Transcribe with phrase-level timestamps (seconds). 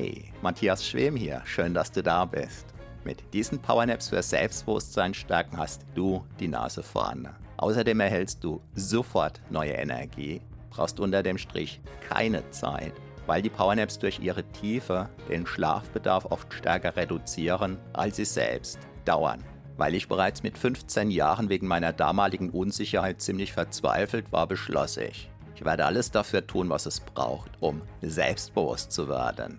[0.00, 1.42] Hey, Matthias Schwem hier.
[1.44, 2.66] Schön, dass du da bist.
[3.02, 7.34] Mit diesen Powernaps für Selbstbewusstsein stärken hast du die Nase vorne.
[7.56, 10.40] Außerdem erhältst du sofort neue Energie,
[10.70, 12.92] brauchst unter dem Strich keine Zeit,
[13.26, 19.42] weil die Powernaps durch ihre Tiefe den Schlafbedarf oft stärker reduzieren, als sie selbst dauern.
[19.78, 25.28] Weil ich bereits mit 15 Jahren wegen meiner damaligen Unsicherheit ziemlich verzweifelt war, beschloss ich,
[25.56, 29.58] ich werde alles dafür tun, was es braucht, um selbstbewusst zu werden.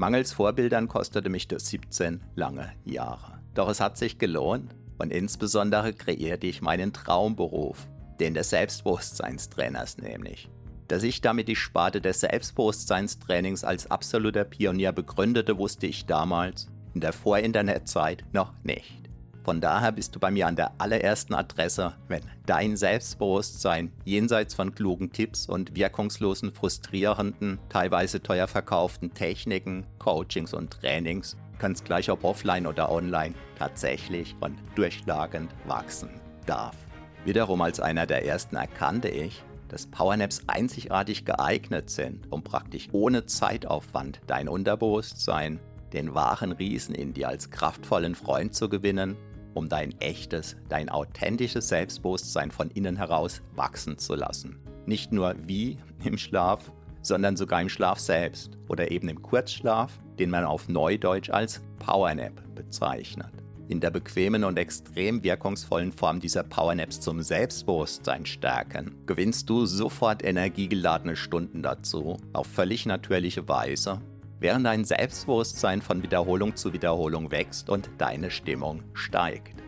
[0.00, 3.38] Mangels Vorbildern kostete mich das 17 lange Jahre.
[3.52, 7.86] Doch es hat sich gelohnt und insbesondere kreierte ich meinen Traumberuf,
[8.18, 10.48] den des Selbstbewusstseinstrainers nämlich.
[10.88, 17.02] Dass ich damit die Sparte des Selbstbewusstseinstrainings als absoluter Pionier begründete, wusste ich damals, in
[17.02, 18.99] der Vor-Internet-Zeit, noch nicht.
[19.42, 24.74] Von daher bist du bei mir an der allerersten Adresse, wenn dein Selbstbewusstsein jenseits von
[24.74, 32.22] klugen Tipps und wirkungslosen, frustrierenden, teilweise teuer verkauften Techniken, Coachings und Trainings, ganz gleich ob
[32.24, 36.10] offline oder online, tatsächlich und durchschlagend wachsen
[36.44, 36.76] darf.
[37.24, 43.24] Wiederum als einer der ersten erkannte ich, dass Powernaps einzigartig geeignet sind, um praktisch ohne
[43.24, 45.60] Zeitaufwand dein Unterbewusstsein,
[45.92, 49.16] den wahren Riesen in dir als kraftvollen Freund zu gewinnen
[49.54, 54.58] um dein echtes, dein authentisches Selbstbewusstsein von innen heraus wachsen zu lassen.
[54.86, 60.30] Nicht nur wie im Schlaf, sondern sogar im Schlaf selbst oder eben im Kurzschlaf, den
[60.30, 63.32] man auf Neudeutsch als Powernap bezeichnet.
[63.68, 70.24] In der bequemen und extrem wirkungsvollen Form dieser Powernaps zum Selbstbewusstsein stärken, gewinnst du sofort
[70.24, 74.00] energiegeladene Stunden dazu, auf völlig natürliche Weise
[74.40, 79.62] während dein Selbstbewusstsein von Wiederholung zu Wiederholung wächst und deine Stimmung steigt.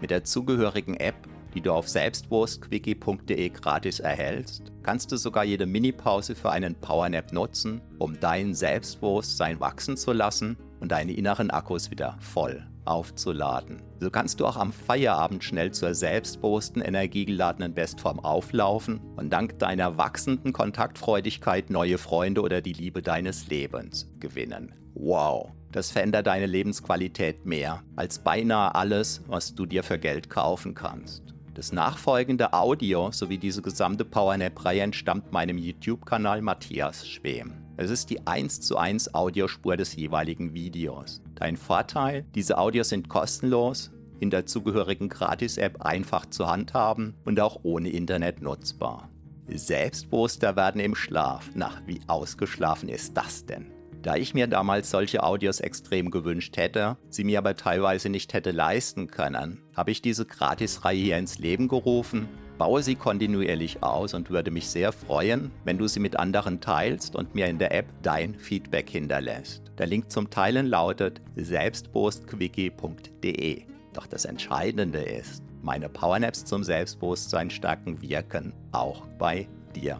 [0.00, 1.16] Mit der zugehörigen App,
[1.54, 7.80] die du auf selbstbewusstquickie.de gratis erhältst, kannst du sogar jede Minipause für einen Powernap nutzen,
[7.98, 13.82] um dein Selbstbewusstsein wachsen zu lassen und deine inneren Akkus wieder voll aufzuladen.
[14.00, 19.96] So kannst du auch am Feierabend schnell zur selbstbewussten, energiegeladenen Bestform auflaufen und dank deiner
[19.96, 24.74] wachsenden Kontaktfreudigkeit neue Freunde oder die Liebe deines Lebens gewinnen.
[24.94, 25.52] Wow!
[25.72, 31.22] Das verändert deine Lebensqualität mehr als beinahe alles, was du dir für Geld kaufen kannst.
[31.54, 37.52] Das nachfolgende Audio sowie diese gesamte PowerNap-Reihe entstammt meinem YouTube-Kanal Matthias Schwem.
[37.80, 41.22] Es ist die 1 zu 1 Audiospur des jeweiligen Videos.
[41.34, 47.60] Dein Vorteil, diese Audios sind kostenlos, in der zugehörigen Gratis-App einfach zu handhaben und auch
[47.62, 49.08] ohne Internet nutzbar.
[49.48, 51.48] Selbstbewusster werden im Schlaf.
[51.54, 53.72] Na, wie ausgeschlafen ist das denn?
[54.02, 58.50] Da ich mir damals solche Audios extrem gewünscht hätte, sie mir aber teilweise nicht hätte
[58.50, 62.28] leisten können, habe ich diese Gratisreihe hier ins Leben gerufen
[62.60, 67.16] baue sie kontinuierlich aus und würde mich sehr freuen, wenn du sie mit anderen teilst
[67.16, 69.62] und mir in der App dein Feedback hinterlässt.
[69.78, 73.62] Der Link zum Teilen lautet selbstbewusstquickie.de.
[73.94, 79.98] Doch das Entscheidende ist, meine Powernaps zum Selbstbewusstsein stärken wirken auch bei dir.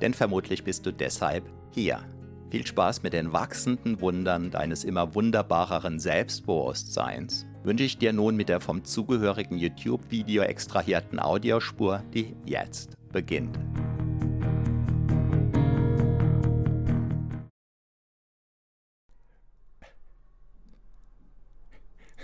[0.00, 2.00] Denn vermutlich bist du deshalb hier.
[2.50, 8.48] Viel Spaß mit den wachsenden Wundern deines immer wunderbareren Selbstbewusstseins wünsche ich dir nun mit
[8.48, 13.56] der vom zugehörigen YouTube-Video extrahierten Audiospur, die jetzt beginnt.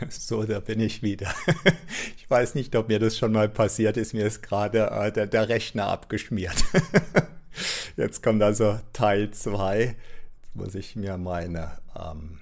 [0.08, 1.32] So, da bin ich wieder.
[2.18, 4.12] Ich weiß nicht, ob mir das schon mal passiert ist.
[4.12, 6.56] Mir ist gerade äh, der, der, Rechner abgeschmiert.
[7.96, 9.94] Jetzt kommt also Teil 2.
[10.56, 12.38] Muss ich mir meine ähm,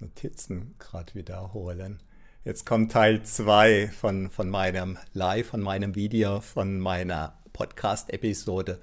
[0.00, 2.02] Notizen gerade wiederholen.
[2.44, 8.80] Jetzt kommt Teil 2 von, von meinem Live, von meinem Video, von meiner Podcast-Episode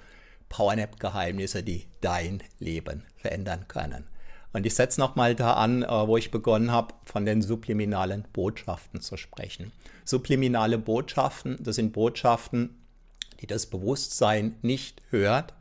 [0.48, 4.08] Powernap-Geheimnisse, die dein Leben verändern können.
[4.54, 9.02] Und ich setze nochmal da an, äh, wo ich begonnen habe, von den subliminalen Botschaften
[9.02, 9.74] zu sprechen.
[10.06, 12.82] Subliminale Botschaften, das sind Botschaften,
[13.42, 15.56] die das Bewusstsein nicht hört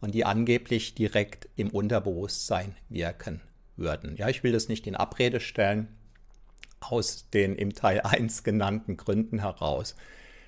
[0.00, 3.40] und die angeblich direkt im Unterbewusstsein wirken
[3.76, 4.16] würden.
[4.16, 5.88] Ja, ich will das nicht in Abrede stellen
[6.80, 9.94] aus den im Teil 1 genannten Gründen heraus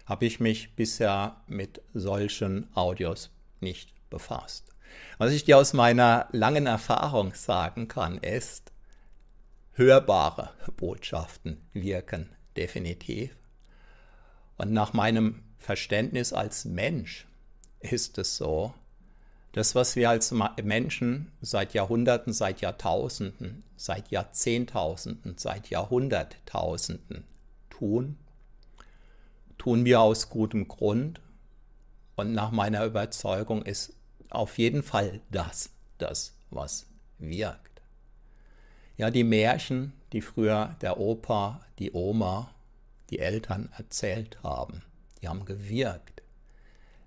[0.06, 4.68] habe ich mich bisher mit solchen Audios nicht befasst.
[5.18, 8.72] Was ich dir aus meiner langen Erfahrung sagen kann, ist,
[9.72, 13.34] hörbare Botschaften wirken definitiv.
[14.58, 17.26] Und nach meinem Verständnis als Mensch
[17.80, 18.74] ist es so,
[19.52, 27.24] das, was wir als Menschen seit Jahrhunderten, seit Jahrtausenden, seit Jahrzehntausenden, seit Jahrhunderttausenden
[27.68, 28.16] tun,
[29.58, 31.20] tun wir aus gutem Grund.
[32.16, 33.94] Und nach meiner Überzeugung ist
[34.30, 35.70] auf jeden Fall das
[36.02, 36.86] das, was
[37.18, 37.80] wirkt.
[38.96, 42.54] Ja, die Märchen, die früher der Opa, die Oma,
[43.10, 44.82] die Eltern erzählt haben,
[45.20, 46.22] die haben gewirkt.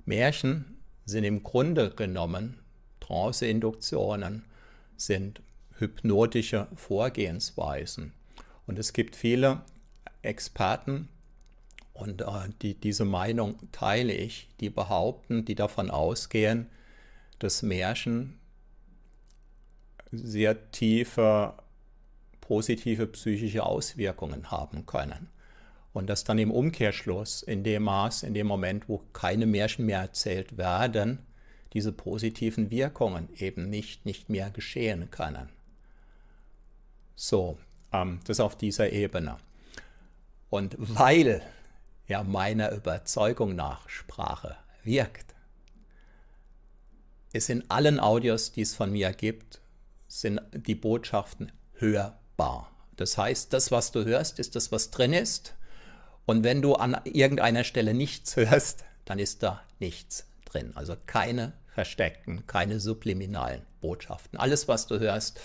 [0.05, 0.74] Märchen
[1.05, 2.59] sind im Grunde genommen
[2.99, 4.45] Trance-Induktionen,
[4.97, 5.41] sind
[5.77, 8.13] hypnotische Vorgehensweisen.
[8.65, 9.61] Und es gibt viele
[10.21, 11.09] Experten,
[11.95, 16.69] und äh, die, diese Meinung teile ich, die behaupten, die davon ausgehen,
[17.39, 18.37] dass Märchen
[20.11, 21.53] sehr tiefe
[22.41, 25.29] positive psychische Auswirkungen haben können.
[25.95, 30.01] Und dass dann im Umkehrschluss, in dem Maß, in dem Moment, wo keine Märchen mehr
[30.01, 31.19] erzählt werden,
[31.71, 35.47] diese positiven Wirkungen eben nicht, nicht mehr geschehen können.
[37.15, 37.57] So,
[37.93, 39.37] ähm, das auf dieser Ebene.
[40.49, 41.41] Und weil
[42.09, 45.33] ja meiner Überzeugung nach Sprache wirkt,
[47.31, 49.61] ist in allen Audios, die es von mir gibt,
[50.09, 52.69] sind die Botschaften hörbar.
[52.97, 55.55] Das heißt, das, was du hörst, ist das, was drin ist.
[56.25, 60.71] Und wenn du an irgendeiner Stelle nichts hörst, dann ist da nichts drin.
[60.75, 64.39] Also keine versteckten, keine subliminalen Botschaften.
[64.39, 65.39] Alles, was du hörst,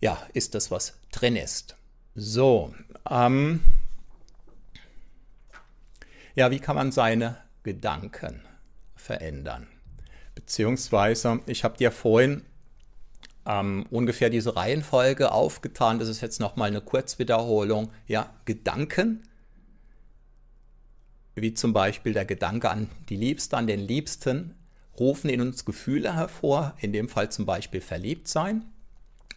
[0.00, 1.76] ja, ist das, was drin ist.
[2.14, 2.74] So,
[3.10, 3.60] ähm,
[6.34, 8.42] ja, wie kann man seine Gedanken
[8.94, 9.66] verändern?
[10.34, 12.44] Beziehungsweise, ich habe dir vorhin
[13.46, 15.98] ähm, ungefähr diese Reihenfolge aufgetan.
[15.98, 17.90] Das ist jetzt nochmal eine Kurzwiederholung.
[18.06, 19.22] Ja, Gedanken,
[21.34, 24.54] wie zum Beispiel der Gedanke an die Liebste, an den Liebsten,
[24.98, 28.64] rufen in uns Gefühle hervor, in dem Fall zum Beispiel verliebt sein.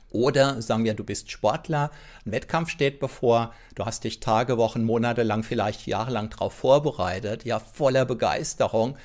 [0.09, 1.91] Oder sagen wir, du bist Sportler,
[2.25, 7.43] ein Wettkampf steht bevor, du hast dich Tage, Wochen, Monate lang, vielleicht jahrelang darauf vorbereitet,
[7.43, 8.97] ja, voller Begeisterung,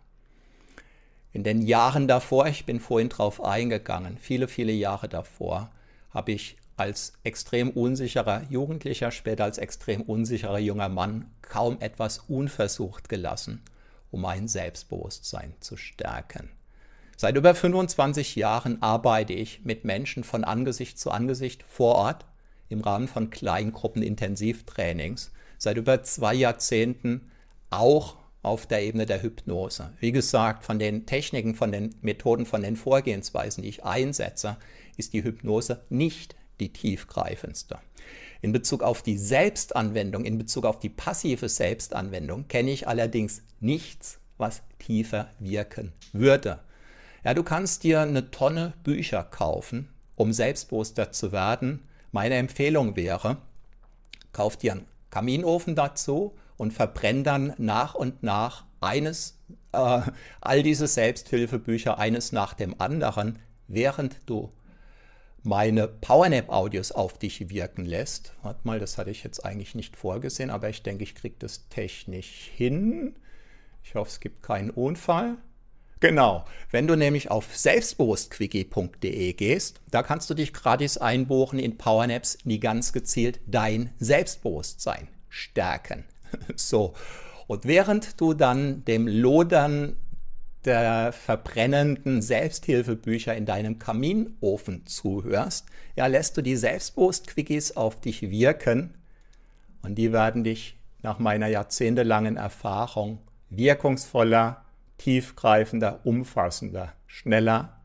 [1.32, 5.70] In den Jahren davor, ich bin vorhin drauf eingegangen, viele, viele Jahre davor,
[6.10, 13.08] habe ich als extrem unsicherer Jugendlicher, später als extrem unsicherer junger Mann kaum etwas unversucht
[13.08, 13.62] gelassen
[14.12, 16.50] um mein Selbstbewusstsein zu stärken.
[17.16, 22.26] Seit über 25 Jahren arbeite ich mit Menschen von Angesicht zu Angesicht vor Ort
[22.68, 25.32] im Rahmen von Kleingruppen-Intensivtrainings.
[25.58, 27.30] Seit über zwei Jahrzehnten
[27.70, 29.92] auch auf der Ebene der Hypnose.
[30.00, 34.56] Wie gesagt, von den Techniken, von den Methoden, von den Vorgehensweisen, die ich einsetze,
[34.96, 37.78] ist die Hypnose nicht die tiefgreifendste.
[38.42, 44.18] In Bezug auf die Selbstanwendung, in Bezug auf die passive Selbstanwendung kenne ich allerdings nichts,
[44.36, 46.58] was tiefer wirken würde.
[47.24, 51.84] Ja, du kannst dir eine Tonne Bücher kaufen, um selbstbewusster zu werden.
[52.10, 53.36] Meine Empfehlung wäre,
[54.32, 59.38] kauf dir einen Kaminofen dazu und verbrenn dann nach und nach eines,
[59.70, 60.00] äh,
[60.40, 64.50] all diese Selbsthilfebücher eines nach dem anderen, während du
[65.42, 68.32] meine PowerNap-Audios auf dich wirken lässt.
[68.42, 71.68] Warte mal, das hatte ich jetzt eigentlich nicht vorgesehen, aber ich denke, ich kriege das
[71.68, 73.16] technisch hin.
[73.82, 75.38] Ich hoffe, es gibt keinen Unfall.
[76.02, 76.44] Genau.
[76.70, 82.58] Wenn du nämlich auf selbstbewusstquickie.de gehst, da kannst du dich gratis einbuchen in Powernaps, die
[82.58, 86.04] ganz gezielt dein Selbstbewusstsein stärken.
[86.56, 86.94] So.
[87.46, 89.96] Und während du dann dem Lodern
[90.64, 95.66] der verbrennenden Selbsthilfebücher in deinem Kaminofen zuhörst,
[95.96, 98.94] ja, lässt du die Selbstbewusst-Quickies auf dich wirken
[99.82, 103.18] und die werden dich nach meiner jahrzehntelangen Erfahrung
[103.50, 104.64] wirkungsvoller,
[104.98, 107.82] tiefgreifender, umfassender, schneller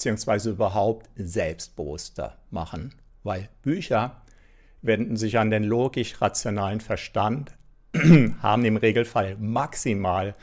[0.00, 4.22] beziehungsweise überhaupt selbstbewusster machen, weil Bücher
[4.80, 7.52] wenden sich an den logisch-rationalen Verstand,
[8.42, 10.34] haben im Regelfall maximal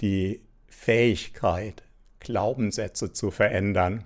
[0.00, 1.82] die Fähigkeit,
[2.20, 4.04] Glaubenssätze zu verändern.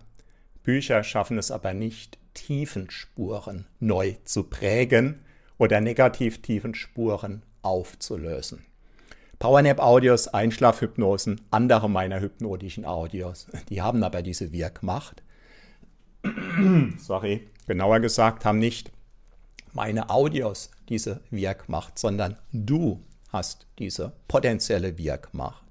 [0.62, 5.20] Bücher schaffen es aber nicht, Tiefenspuren neu zu prägen
[5.58, 8.64] oder negativ tiefen Spuren aufzulösen.
[9.38, 15.22] Powernap-Audios, Einschlafhypnosen, andere meiner hypnotischen Audios, die haben aber diese Wirkmacht.
[16.98, 18.92] Sorry, genauer gesagt, haben nicht
[19.72, 25.69] meine Audios diese Wirkmacht, sondern du hast diese potenzielle Wirkmacht.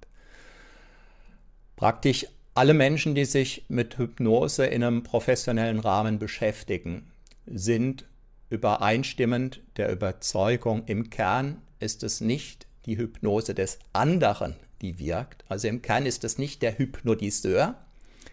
[1.79, 7.09] Praktisch alle Menschen, die sich mit Hypnose in einem professionellen Rahmen beschäftigen,
[7.45, 8.03] sind
[8.49, 15.45] übereinstimmend der Überzeugung, im Kern ist es nicht die Hypnose des anderen, die wirkt.
[15.47, 17.75] Also im Kern ist es nicht der Hypnotiseur,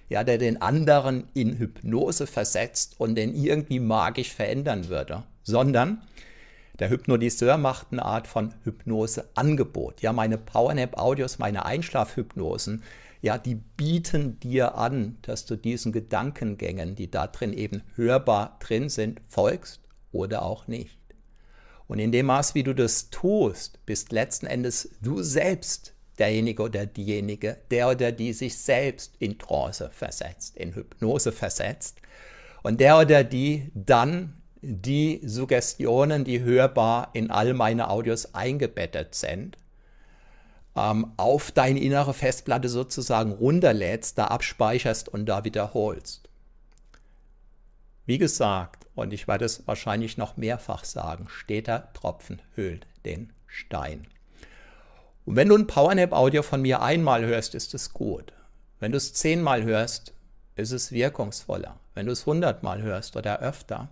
[0.08, 6.02] ja, der den anderen in Hypnose versetzt und den irgendwie magisch verändern würde, sondern
[6.80, 10.02] der Hypnotiseur macht eine Art von Hypnoseangebot.
[10.02, 12.82] Ja, meine Powernap-Audios, meine Einschlafhypnosen,
[13.26, 18.88] ja, die bieten dir an, dass du diesen Gedankengängen, die da drin eben hörbar drin
[18.88, 19.80] sind, folgst
[20.12, 20.96] oder auch nicht.
[21.88, 26.86] Und in dem Maß, wie du das tust, bist letzten Endes du selbst derjenige oder
[26.86, 32.00] diejenige, der oder die sich selbst in Trance versetzt, in Hypnose versetzt.
[32.62, 39.56] Und der oder die dann die Suggestionen, die hörbar in all meine Audios eingebettet sind,
[40.76, 46.28] ähm, auf deine innere Festplatte sozusagen runterlädst, da abspeicherst und da wiederholst.
[48.04, 54.06] Wie gesagt, und ich werde es wahrscheinlich noch mehrfach sagen, steter Tropfen höhlt den Stein.
[55.24, 58.32] Und wenn du ein Powernap-Audio von mir einmal hörst, ist es gut.
[58.78, 60.12] Wenn du es zehnmal hörst,
[60.54, 61.78] ist es wirkungsvoller.
[61.94, 63.88] Wenn du es hundertmal hörst oder öfter,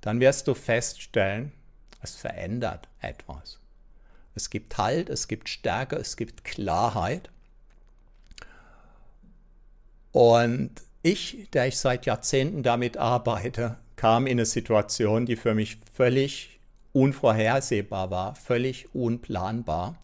[0.00, 1.52] dann wirst du feststellen,
[2.02, 3.58] es verändert etwas.
[4.34, 7.30] Es gibt Halt, es gibt Stärke, es gibt Klarheit.
[10.12, 10.70] Und
[11.02, 16.60] ich, der ich seit Jahrzehnten damit arbeite, kam in eine Situation, die für mich völlig
[16.92, 19.98] unvorhersehbar war, völlig unplanbar,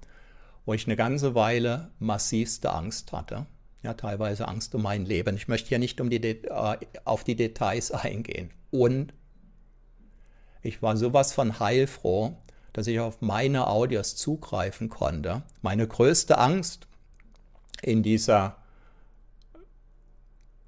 [0.67, 3.47] wo ich eine ganze Weile massivste Angst hatte.
[3.83, 5.37] Ja, teilweise Angst um mein Leben.
[5.37, 8.51] Ich möchte hier nicht um die äh, auf die Details eingehen.
[8.71, 9.15] Und
[10.63, 12.37] ich war sowas von heilfroh,
[12.73, 15.43] dass ich auf meine Audios zugreifen konnte.
[15.63, 16.87] Meine größte Angst
[17.83, 18.57] in dieser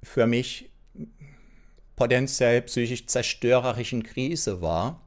[0.01, 0.69] für mich
[1.95, 5.01] potenziell psychisch zerstörerischen Krise war,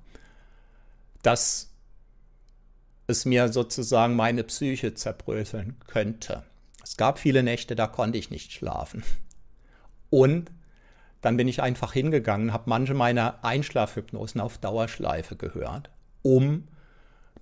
[1.22, 1.70] dass
[3.06, 6.44] es mir sozusagen meine Psyche zerbröseln könnte.
[6.82, 9.02] Es gab viele Nächte, da konnte ich nicht schlafen.
[10.10, 10.50] Und
[11.20, 15.90] dann bin ich einfach hingegangen, habe manche meiner Einschlafhypnosen auf Dauerschleife gehört,
[16.22, 16.68] um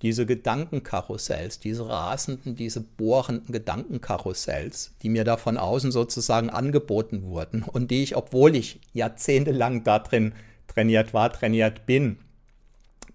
[0.01, 7.63] diese Gedankenkarussells, diese rasenden, diese bohrenden Gedankenkarussells, die mir da von außen sozusagen angeboten wurden
[7.63, 10.33] und die ich, obwohl ich jahrzehntelang da drin
[10.67, 12.17] trainiert war, trainiert bin,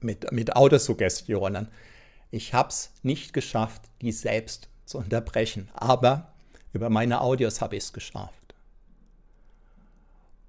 [0.01, 1.69] mit, mit Autosuggestionen,
[2.31, 5.69] ich habe es nicht geschafft, die selbst zu unterbrechen.
[5.75, 6.33] Aber
[6.73, 8.55] über meine Audios habe ich es geschafft.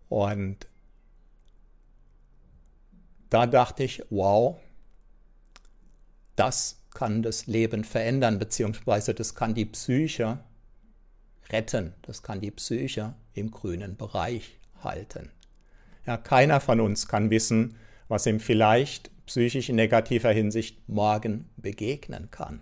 [0.10, 0.68] Und
[3.30, 4.60] da dachte ich, wow,
[6.42, 10.40] das kann das Leben verändern, beziehungsweise das kann die Psyche
[11.52, 15.30] retten, das kann die Psyche im grünen Bereich halten.
[16.08, 17.76] Ja, keiner von uns kann wissen,
[18.08, 22.62] was ihm vielleicht psychisch in negativer Hinsicht morgen begegnen kann.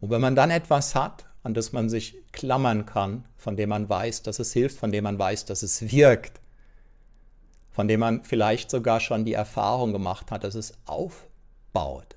[0.00, 3.88] Und wenn man dann etwas hat, an das man sich klammern kann, von dem man
[3.88, 6.40] weiß, dass es hilft, von dem man weiß, dass es wirkt,
[7.70, 12.16] von dem man vielleicht sogar schon die Erfahrung gemacht hat, dass es aufbaut,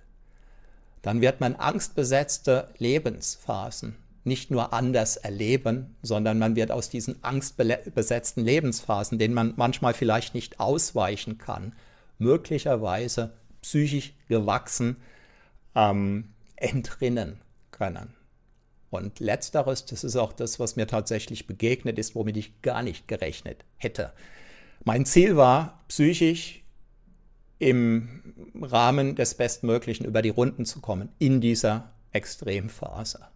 [1.07, 3.95] dann wird man angstbesetzte Lebensphasen
[4.25, 10.35] nicht nur anders erleben, sondern man wird aus diesen angstbesetzten Lebensphasen, denen man manchmal vielleicht
[10.35, 11.73] nicht ausweichen kann,
[12.17, 14.97] möglicherweise psychisch gewachsen
[15.75, 17.39] ähm, entrinnen
[17.71, 18.13] können.
[18.89, 23.07] Und letzteres, das ist auch das, was mir tatsächlich begegnet ist, womit ich gar nicht
[23.07, 24.11] gerechnet hätte.
[24.83, 26.63] Mein Ziel war, psychisch
[27.59, 33.27] im Rahmen des Bestmöglichen über die Runden zu kommen in dieser Extremphase.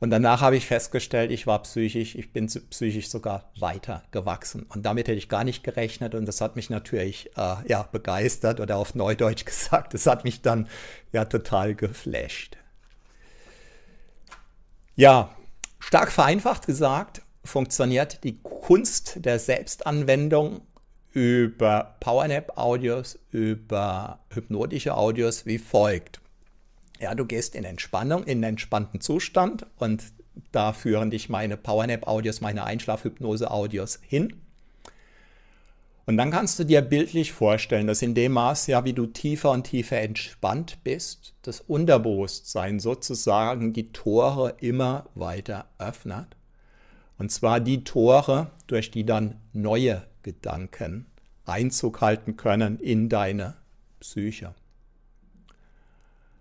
[0.00, 4.62] Und danach habe ich festgestellt, ich war psychisch, ich bin psychisch sogar weiter gewachsen.
[4.62, 6.14] Und damit hätte ich gar nicht gerechnet.
[6.14, 10.40] Und das hat mich natürlich äh, ja, begeistert oder auf Neudeutsch gesagt, das hat mich
[10.40, 10.68] dann
[11.12, 12.56] ja total geflasht.
[14.96, 15.36] Ja,
[15.78, 20.62] stark vereinfacht gesagt, funktioniert die Kunst der Selbstanwendung
[21.12, 26.20] über Powernap-Audios, über hypnotische Audios wie folgt.
[27.00, 30.04] Ja, du gehst in Entspannung, in einen entspannten Zustand und
[30.52, 34.34] da führen dich meine Powernap-Audios, meine Einschlafhypnose-Audios hin.
[36.06, 39.50] Und dann kannst du dir bildlich vorstellen, dass in dem Maß, ja, wie du tiefer
[39.52, 46.36] und tiefer entspannt bist, das Unterbewusstsein sozusagen die Tore immer weiter öffnet.
[47.18, 51.06] Und zwar die Tore, durch die dann neue Gedanken
[51.44, 53.56] Einzug halten können in deine
[53.98, 54.54] Psyche.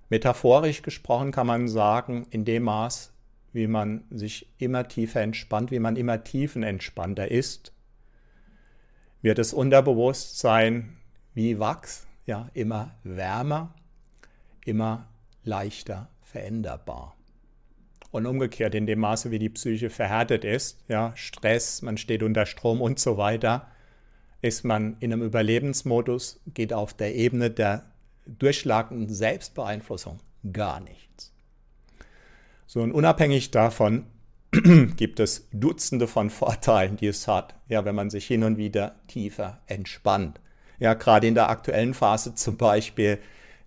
[0.09, 3.13] Metaphorisch gesprochen kann man sagen, in dem Maß,
[3.53, 7.73] wie man sich immer tiefer entspannt, wie man immer tiefenentspannter ist,
[9.21, 10.97] wird das Unterbewusstsein
[11.33, 13.73] wie Wachs, ja, immer wärmer,
[14.65, 15.07] immer
[15.43, 17.15] leichter veränderbar.
[18.11, 22.45] Und umgekehrt, in dem Maße, wie die Psyche verhärtet ist, ja, Stress, man steht unter
[22.45, 23.67] Strom und so weiter,
[24.41, 27.85] ist man in einem Überlebensmodus, geht auf der Ebene der
[28.25, 30.19] durchschlagenden Selbstbeeinflussung
[30.53, 31.33] gar nichts.
[32.65, 34.05] So, und unabhängig davon
[34.95, 38.95] gibt es Dutzende von Vorteilen, die es hat, ja, wenn man sich hin und wieder
[39.07, 40.39] tiefer entspannt.
[40.79, 43.19] Ja, gerade in der aktuellen Phase zum Beispiel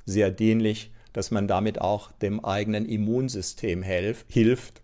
[0.04, 4.83] sehr dienlich, dass man damit auch dem eigenen Immunsystem helf, hilft,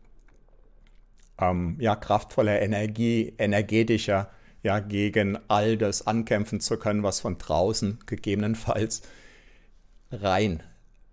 [1.41, 4.31] ähm, ja, kraftvoller Energie, energetischer,
[4.63, 9.03] ja, gegen all das ankämpfen zu können, was von draußen gegebenenfalls
[10.11, 10.63] rein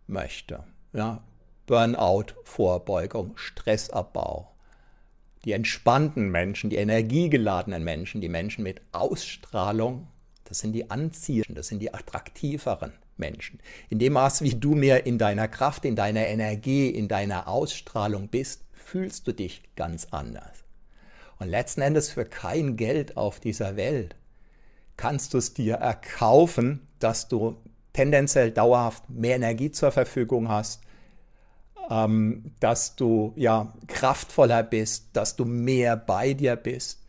[0.07, 0.63] möchte.
[0.93, 1.23] Ja,
[1.67, 4.51] Burnout-Vorbeugung, Stressabbau.
[5.45, 10.07] Die entspannten Menschen, die energiegeladenen Menschen, die Menschen mit Ausstrahlung,
[10.45, 13.59] das sind die anziehenden, das sind die attraktiveren Menschen.
[13.89, 18.27] In dem Maß, wie du mehr in deiner Kraft, in deiner Energie, in deiner Ausstrahlung
[18.27, 20.63] bist, fühlst du dich ganz anders.
[21.39, 24.15] Und letzten Endes für kein Geld auf dieser Welt
[24.97, 27.57] kannst du es dir erkaufen, dass du
[27.93, 30.81] tendenziell dauerhaft mehr Energie zur Verfügung hast,
[31.89, 37.01] ähm, dass du ja kraftvoller bist, dass du mehr bei dir bist.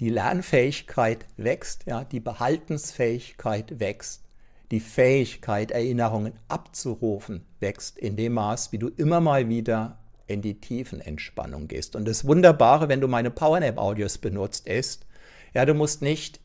[0.00, 4.23] Die Lernfähigkeit wächst, ja, die Behaltensfähigkeit wächst,
[4.70, 10.60] die Fähigkeit, Erinnerungen abzurufen, wächst in dem Maß, wie du immer mal wieder in die
[10.60, 11.96] tiefen Entspannung gehst.
[11.96, 15.06] Und das Wunderbare, wenn du meine Powernap-Audios benutzt, ist,
[15.52, 16.40] ja, du musst nicht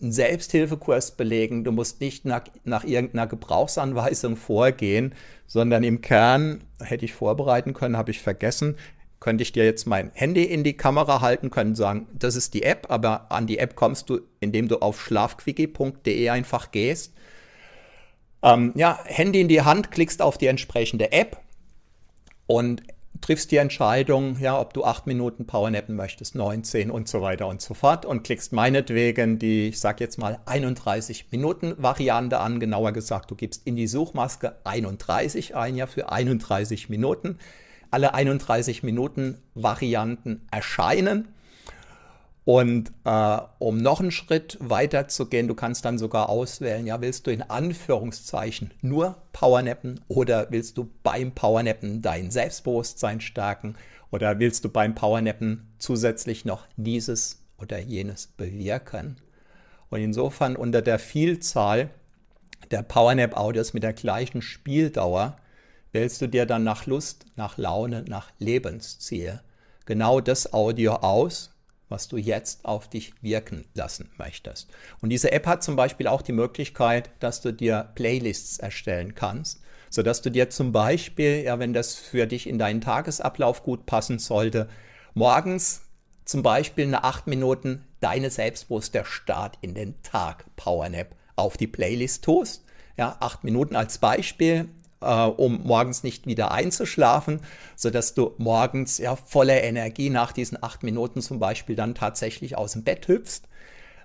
[0.00, 5.14] einen Selbsthilfekurs belegen, du musst nicht nach, nach irgendeiner Gebrauchsanweisung vorgehen,
[5.46, 8.76] sondern im Kern, hätte ich vorbereiten können, habe ich vergessen,
[9.20, 12.62] könnte ich dir jetzt mein Handy in die Kamera halten, können sagen, das ist die
[12.62, 17.12] App, aber an die App kommst du, indem du auf schlafquickie.de einfach gehst.
[18.42, 21.38] Ähm, ja, Handy in die Hand, klickst auf die entsprechende App
[22.46, 22.82] und
[23.20, 27.60] triffst die Entscheidung, ja, ob du acht Minuten Powernappen möchtest, 19 und so weiter und
[27.60, 32.92] so fort und klickst meinetwegen die, ich sag jetzt mal 31 Minuten Variante an, genauer
[32.92, 37.38] gesagt, du gibst in die Suchmaske 31 ein, ja, für 31 Minuten.
[37.90, 41.28] Alle 31 Minuten Varianten erscheinen
[42.44, 47.00] und äh, um noch einen Schritt weiter zu gehen, du kannst dann sogar auswählen, ja,
[47.00, 53.76] willst du in Anführungszeichen nur Powernappen oder willst du beim Powernappen dein Selbstbewusstsein stärken
[54.10, 59.18] oder willst du beim Powernappen zusätzlich noch dieses oder jenes bewirken?
[59.90, 61.90] Und insofern unter der Vielzahl
[62.70, 65.36] der Powernap-Audios mit der gleichen Spieldauer
[65.92, 69.40] wählst du dir dann nach Lust, nach Laune, nach Lebensziel
[69.86, 71.50] genau das Audio aus,
[71.88, 74.68] was du jetzt auf dich wirken lassen möchtest.
[75.00, 79.60] Und diese App hat zum Beispiel auch die Möglichkeit, dass du dir Playlists erstellen kannst,
[79.90, 84.20] sodass du dir zum Beispiel, ja, wenn das für dich in deinen Tagesablauf gut passen
[84.20, 84.68] sollte,
[85.14, 85.82] morgens
[86.24, 92.24] zum Beispiel eine 8 Minuten deine selbstbewusster Start in den Tag Powernap auf die Playlist
[92.24, 92.64] tust.
[92.96, 94.68] Ja, acht Minuten als Beispiel
[95.00, 97.40] äh, um morgens nicht wieder einzuschlafen,
[97.76, 102.72] sodass du morgens ja voller Energie nach diesen acht Minuten zum Beispiel dann tatsächlich aus
[102.72, 103.42] dem Bett hüpfst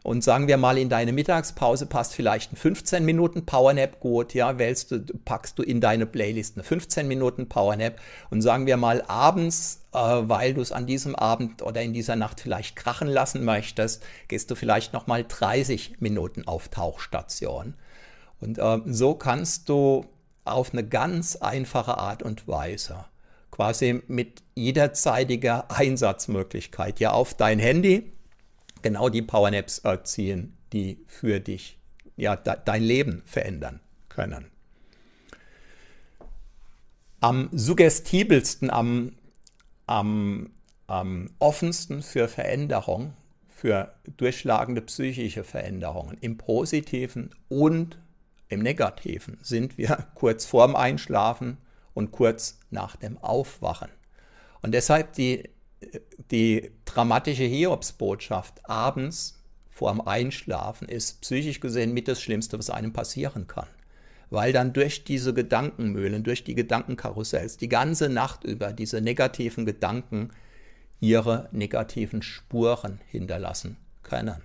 [0.04, 4.58] Und sagen wir mal, in deine Mittagspause passt vielleicht ein 15 Minuten Powernap gut, ja,
[4.60, 9.02] wählst du, packst du in deine Playlist eine 15 Minuten Powernap und sagen wir mal
[9.08, 13.44] abends, äh, weil du es an diesem Abend oder in dieser Nacht vielleicht krachen lassen
[13.44, 17.74] möchtest, gehst du vielleicht nochmal 30 Minuten auf Tauchstation.
[18.40, 20.06] Und äh, so kannst du
[20.46, 23.06] auf eine ganz einfache Art und Weise,
[23.52, 28.12] quasi mit jederzeitiger Einsatzmöglichkeit, ja auf dein Handy.
[28.82, 31.78] Genau die Powernaps äh, ziehen, die für dich
[32.18, 33.80] ja, de dein Leben verändern
[34.10, 34.46] können.
[37.20, 39.14] Am suggestibelsten, am,
[39.88, 40.52] am,
[40.88, 43.14] am offensten für Veränderung,
[43.50, 47.98] für durchschlagende psychische Veränderungen im positiven und
[48.48, 51.58] im negativen sind wir kurz vorm Einschlafen
[51.94, 53.90] und kurz nach dem Aufwachen.
[54.62, 55.50] Und deshalb die
[56.32, 62.94] die dramatische Hiobsbotschaft abends vor dem Einschlafen ist psychisch gesehen mit das Schlimmste, was einem
[62.94, 63.68] passieren kann.
[64.30, 70.32] Weil dann durch diese Gedankenmühlen, durch die Gedankenkarussells, die ganze Nacht über diese negativen Gedanken
[71.00, 74.42] ihre negativen Spuren hinterlassen können.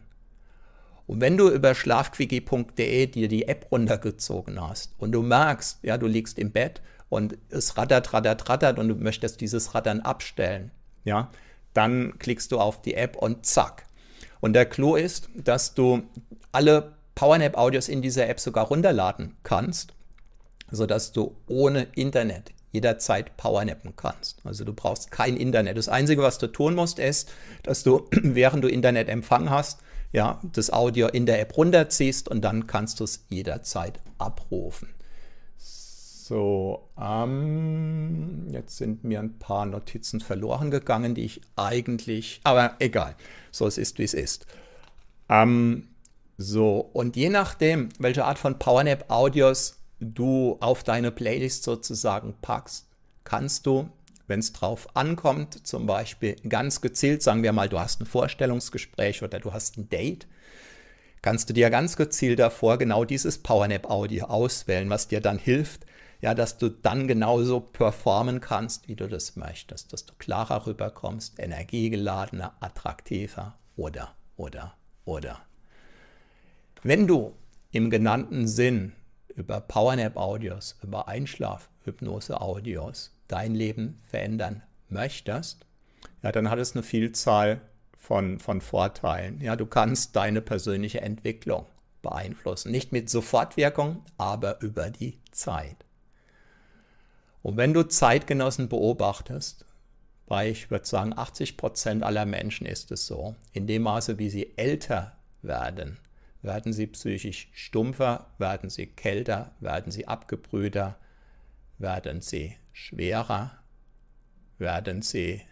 [1.11, 6.07] Und wenn du über schlafquickie.de dir die App runtergezogen hast und du merkst, ja, du
[6.07, 10.71] liegst im Bett und es rattert, rattert, rattert und du möchtest dieses Rattern abstellen,
[11.03, 11.33] ja,
[11.75, 13.87] dann klickst du auf die App und zack.
[14.39, 16.05] Und der Clou ist, dass du
[16.53, 19.95] alle PowerNap-Audios in dieser App sogar runterladen kannst,
[20.71, 24.39] sodass du ohne Internet jederzeit powernappen kannst.
[24.45, 25.77] Also du brauchst kein Internet.
[25.77, 27.33] Das Einzige, was du tun musst, ist,
[27.65, 29.81] dass du, während du Internetempfang hast,
[30.13, 34.89] ja, das Audio in der App runterziehst und dann kannst du es jederzeit abrufen.
[35.57, 43.17] So, ähm, jetzt sind mir ein paar Notizen verloren gegangen, die ich eigentlich, aber egal,
[43.51, 44.47] so es ist, wie es ist.
[45.29, 45.89] Ähm,
[46.39, 52.87] so, und je nachdem, welche Art von PowerNap-Audios du auf deine Playlist sozusagen packst,
[53.25, 53.91] kannst du,
[54.31, 59.23] wenn es drauf ankommt, zum Beispiel ganz gezielt, sagen wir mal, du hast ein Vorstellungsgespräch
[59.23, 60.27] oder du hast ein Date,
[61.21, 65.85] kannst du dir ganz gezielt davor genau dieses PowerNap-Audio auswählen, was dir dann hilft,
[66.23, 71.39] ja, dass du dann genauso performen kannst, wie du das möchtest, dass du klarer rüberkommst,
[71.39, 75.41] energiegeladener, attraktiver oder, oder, oder.
[76.83, 77.35] Wenn du
[77.73, 78.93] im genannten Sinn
[79.35, 85.67] über Powernap-Audios, über Einschlaf-Hypnose-Audios dein Leben verändern möchtest,
[86.23, 87.61] ja, dann hat es eine Vielzahl
[87.97, 89.41] von, von Vorteilen.
[89.41, 91.67] Ja, du kannst deine persönliche Entwicklung
[92.03, 92.71] beeinflussen.
[92.71, 95.77] Nicht mit Sofortwirkung, aber über die Zeit.
[97.43, 99.65] Und wenn du Zeitgenossen beobachtest,
[100.27, 104.31] bei, ich würde sagen, 80 Prozent aller Menschen ist es so, in dem Maße, wie
[104.31, 105.99] sie älter werden,
[106.43, 110.97] werden sie psychisch stumpfer, werden sie kälter, werden sie abgebrühter,
[111.79, 113.59] werden sie schwerer,
[114.59, 115.43] werden sie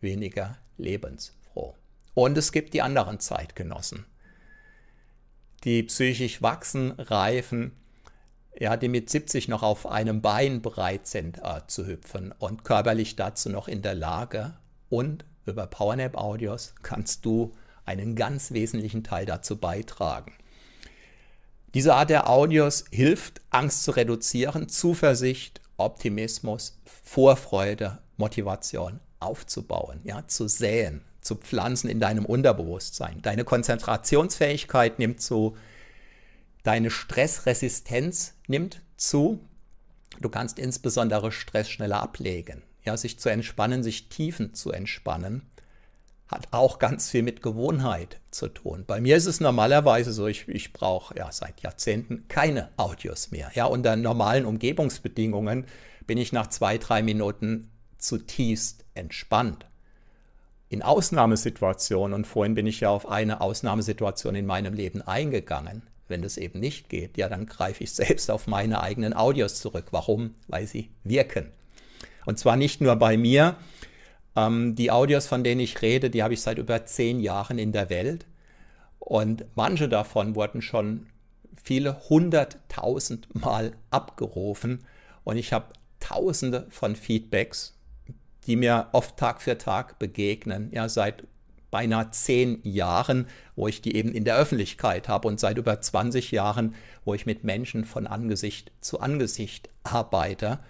[0.00, 1.74] weniger lebensfroh.
[2.14, 4.06] Und es gibt die anderen Zeitgenossen,
[5.64, 7.72] die psychisch wachsen, reifen,
[8.58, 13.14] ja, die mit 70 noch auf einem Bein bereit sind äh, zu hüpfen und körperlich
[13.16, 14.54] dazu noch in der Lage.
[14.88, 20.32] Und über PowerNap-Audios kannst du einen ganz wesentlichen Teil dazu beitragen.
[21.74, 30.48] Diese Art der Audios hilft, Angst zu reduzieren, Zuversicht, Optimismus, Vorfreude, Motivation aufzubauen, ja, zu
[30.48, 33.22] säen, zu pflanzen in deinem Unterbewusstsein.
[33.22, 35.56] Deine Konzentrationsfähigkeit nimmt zu,
[36.68, 39.40] Deine Stressresistenz nimmt zu.
[40.20, 42.62] Du kannst insbesondere Stress schneller ablegen.
[42.84, 45.47] Ja, sich zu entspannen, sich tiefen zu entspannen,
[46.28, 48.84] hat auch ganz viel mit Gewohnheit zu tun.
[48.86, 53.50] Bei mir ist es normalerweise so, ich, ich brauche ja seit Jahrzehnten keine Audios mehr.
[53.54, 55.66] Ja, unter normalen Umgebungsbedingungen
[56.06, 59.66] bin ich nach zwei, drei Minuten zutiefst entspannt.
[60.68, 66.22] In Ausnahmesituationen, und vorhin bin ich ja auf eine Ausnahmesituation in meinem Leben eingegangen, wenn
[66.22, 69.86] das eben nicht geht, ja, dann greife ich selbst auf meine eigenen Audios zurück.
[69.92, 70.34] Warum?
[70.46, 71.52] Weil sie wirken.
[72.26, 73.56] Und zwar nicht nur bei mir.
[74.38, 77.72] Ähm, die Audios, von denen ich rede, die habe ich seit über zehn Jahren in
[77.72, 78.26] der Welt.
[78.98, 81.06] Und manche davon wurden schon
[81.62, 84.84] viele hunderttausend Mal abgerufen.
[85.24, 87.76] Und ich habe tausende von Feedbacks,
[88.46, 90.70] die mir oft Tag für Tag begegnen.
[90.72, 91.24] Ja, seit
[91.70, 96.30] beinahe zehn Jahren, wo ich die eben in der Öffentlichkeit habe und seit über 20
[96.30, 96.74] Jahren,
[97.04, 100.60] wo ich mit Menschen von Angesicht zu Angesicht arbeite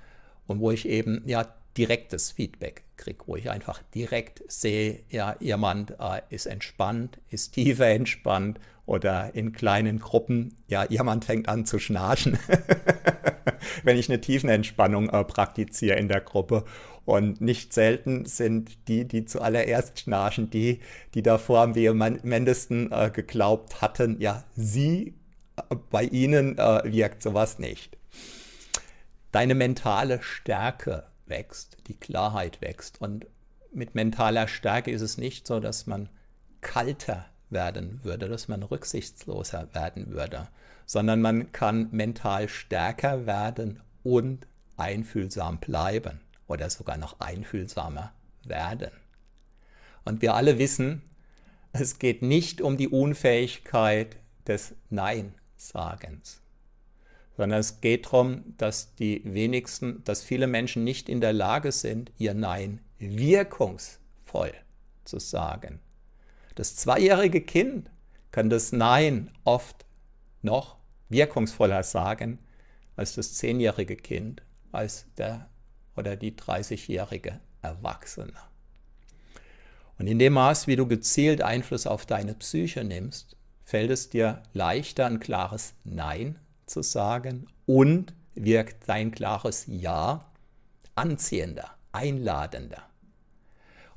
[0.46, 5.92] und wo ich eben ja direktes Feedback kriege, wo ich einfach direkt sehe, ja, jemand
[5.92, 11.78] äh, ist entspannt, ist tiefer entspannt oder in kleinen Gruppen, ja, jemand fängt an zu
[11.78, 12.38] schnarchen,
[13.84, 16.64] wenn ich eine Tiefenentspannung äh, praktiziere in der Gruppe.
[17.04, 20.80] Und nicht selten sind die, die zuallererst schnarchen, die,
[21.14, 25.14] die davor am vehementesten äh, geglaubt hatten, ja, sie,
[25.56, 27.96] äh, bei ihnen äh, wirkt sowas nicht.
[29.32, 33.00] Deine mentale Stärke wächst, die Klarheit wächst.
[33.00, 33.26] Und
[33.72, 36.08] mit mentaler Stärke ist es nicht so, dass man
[36.60, 40.48] kalter werden würde, dass man rücksichtsloser werden würde,
[40.86, 48.12] sondern man kann mental stärker werden und einfühlsam bleiben oder sogar noch einfühlsamer
[48.44, 48.90] werden.
[50.04, 51.02] Und wir alle wissen,
[51.72, 56.42] es geht nicht um die Unfähigkeit des Nein-Sagens
[57.38, 62.10] sondern es geht darum, dass die wenigsten, dass viele Menschen nicht in der Lage sind,
[62.18, 64.52] ihr Nein wirkungsvoll
[65.04, 65.78] zu sagen.
[66.56, 67.92] Das zweijährige Kind
[68.32, 69.86] kann das Nein oft
[70.42, 70.78] noch
[71.10, 72.40] wirkungsvoller sagen
[72.96, 75.48] als das zehnjährige Kind, als der
[75.94, 78.32] oder die 30-jährige Erwachsene.
[79.96, 84.42] Und in dem Maß, wie du gezielt Einfluss auf deine Psyche nimmst, fällt es dir
[84.54, 90.30] leichter, ein klares Nein zu sagen und wirkt dein klares Ja
[90.94, 92.82] anziehender, einladender.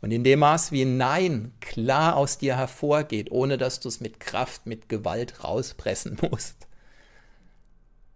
[0.01, 4.19] Und in dem Maß, wie Nein klar aus dir hervorgeht, ohne dass du es mit
[4.19, 6.67] Kraft, mit Gewalt rauspressen musst,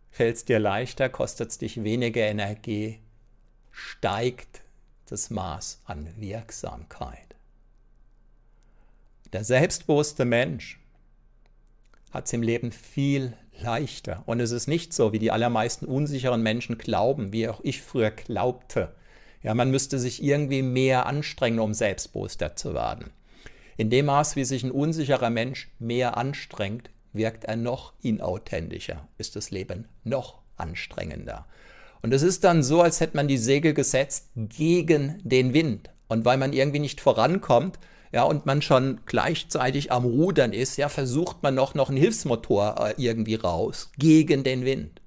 [0.10, 3.00] fällt es dir leichter, kostet es dich weniger Energie,
[3.72, 4.62] steigt
[5.08, 7.36] das Maß an Wirksamkeit.
[9.34, 10.80] Der selbstbewusste Mensch
[12.12, 14.24] hat es im Leben viel leichter.
[14.26, 18.12] Und es ist nicht so, wie die allermeisten unsicheren Menschen glauben, wie auch ich früher
[18.12, 18.94] glaubte.
[19.44, 23.12] Ja, man müsste sich irgendwie mehr anstrengen, um selbstbewusster zu werden.
[23.78, 29.36] In dem Maß, wie sich ein unsicherer Mensch mehr anstrengt, wirkt er noch inauthentischer, ist
[29.36, 31.46] das Leben noch anstrengender.
[32.02, 35.90] Und es ist dann so, als hätte man die Segel gesetzt gegen den Wind.
[36.08, 37.80] Und weil man irgendwie nicht vorankommt,
[38.12, 42.76] ja, und man schon gleichzeitig am Rudern ist, ja, versucht man noch, noch einen Hilfsmotor
[42.80, 45.02] äh, irgendwie raus, gegen den Wind.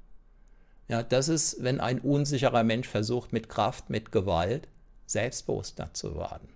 [0.89, 4.69] Ja, das ist, wenn ein unsicherer Mensch versucht, mit Kraft, mit Gewalt
[5.07, 6.49] selbstbewusster zu werden.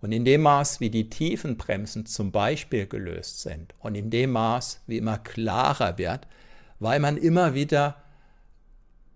[0.00, 4.80] Und in dem Maß, wie die Tiefenbremsen zum Beispiel gelöst sind und in dem Maß,
[4.86, 6.26] wie immer klarer wird,
[6.78, 8.02] weil man immer wieder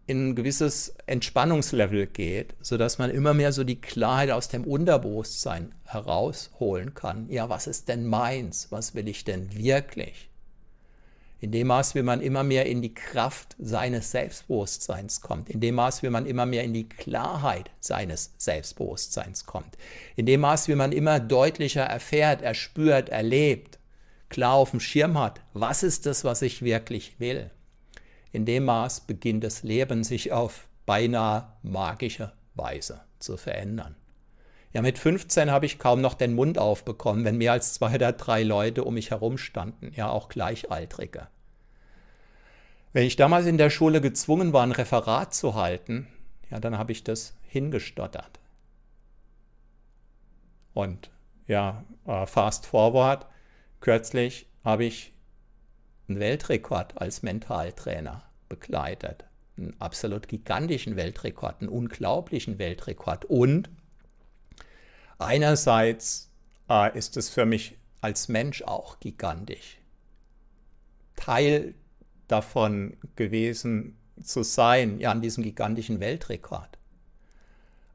[0.07, 5.75] in ein gewisses Entspannungslevel geht, sodass man immer mehr so die Klarheit aus dem Unterbewusstsein
[5.85, 7.29] herausholen kann.
[7.31, 8.69] Ja, was ist denn meins?
[8.71, 10.29] Was will ich denn wirklich?
[11.41, 15.75] In dem Maß, wie man immer mehr in die Kraft seines Selbstbewusstseins kommt, in dem
[15.75, 19.77] Maß, wie man immer mehr in die Klarheit seines Selbstbewusstseins kommt,
[20.17, 23.79] in dem Maß, wie man immer deutlicher erfährt, erspürt, erlebt,
[24.31, 27.51] klar auf dem Schirm hat, was ist das, was ich wirklich will
[28.35, 33.95] in dem Maß beginnt das Leben sich auf beinahe magische Weise zu verändern.
[34.73, 38.13] Ja, mit 15 habe ich kaum noch den Mund aufbekommen, wenn mehr als zwei oder
[38.13, 41.29] drei Leute um mich herum standen, ja auch Gleichaltrige.
[42.93, 46.09] Wenn ich damals in der Schule gezwungen war, ein Referat zu halten,
[46.51, 48.41] ja, dann habe ich das hingestottert.
[50.73, 51.11] Und
[51.47, 53.27] ja, äh, fast forward,
[53.81, 55.14] kürzlich habe ich
[56.09, 59.25] einen Weltrekord als Mentaltrainer begleitet.
[59.57, 63.25] Einen absolut gigantischen Weltrekord, einen unglaublichen Weltrekord.
[63.25, 63.71] Und
[65.19, 66.31] einerseits
[66.69, 69.79] äh, ist es für mich als Mensch auch gigantisch.
[71.17, 71.75] Teil
[72.29, 76.79] davon gewesen zu sein, ja, an diesem gigantischen Weltrekord.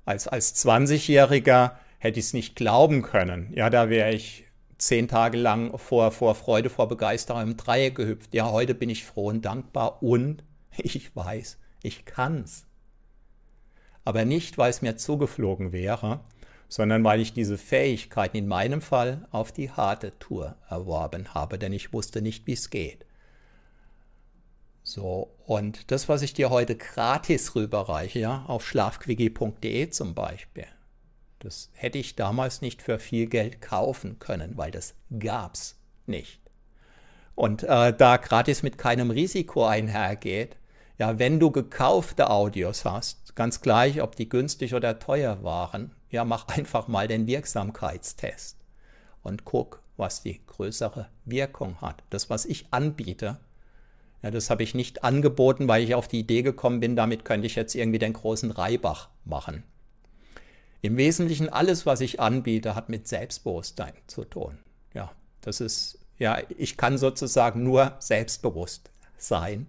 [0.06, 3.54] Als, als 20-Jähriger hätte ich es nicht glauben können.
[3.54, 4.46] Ja, da wäre ich
[4.80, 8.34] zehn Tage lang vor, vor Freude, vor Begeisterung im Dreieck gehüpft.
[8.34, 10.44] Ja, heute bin ich froh und dankbar und
[10.78, 12.66] ich weiß, ich kann's.
[14.06, 16.22] Aber nicht, weil es mir zugeflogen wäre,
[16.68, 21.74] sondern weil ich diese Fähigkeiten in meinem Fall auf die harte Tour erworben habe, denn
[21.74, 23.06] ich wusste nicht, wie es geht.
[24.84, 30.66] So, und das, was ich dir heute gratis rüberreiche, ja, auf schlafquickie.de zum Beispiel,
[31.40, 36.40] das hätte ich damals nicht für viel Geld kaufen können, weil das gab's nicht.
[37.36, 40.58] Und äh, da gratis mit keinem Risiko einhergeht,
[40.98, 46.26] ja, wenn du gekaufte Audios hast, ganz gleich, ob die günstig oder teuer waren, ja,
[46.26, 48.58] mach einfach mal den Wirksamkeitstest
[49.24, 52.04] und guck, was die größere Wirkung hat.
[52.10, 53.38] Das, was ich anbiete,
[54.22, 57.48] Ja, das habe ich nicht angeboten, weil ich auf die Idee gekommen bin, damit könnte
[57.48, 59.64] ich jetzt irgendwie den großen Reibach machen.
[60.82, 64.60] Im Wesentlichen alles, was ich anbiete, hat mit Selbstbewusstsein zu tun.
[64.94, 65.12] Ja,
[65.42, 69.68] das ist, ja, ich kann sozusagen nur selbstbewusst sein.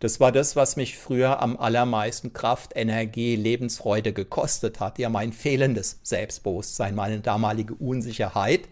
[0.00, 4.98] Das war das, was mich früher am allermeisten Kraft, Energie, Lebensfreude gekostet hat.
[4.98, 8.68] Ja, mein fehlendes Selbstbewusstsein, meine damalige Unsicherheit.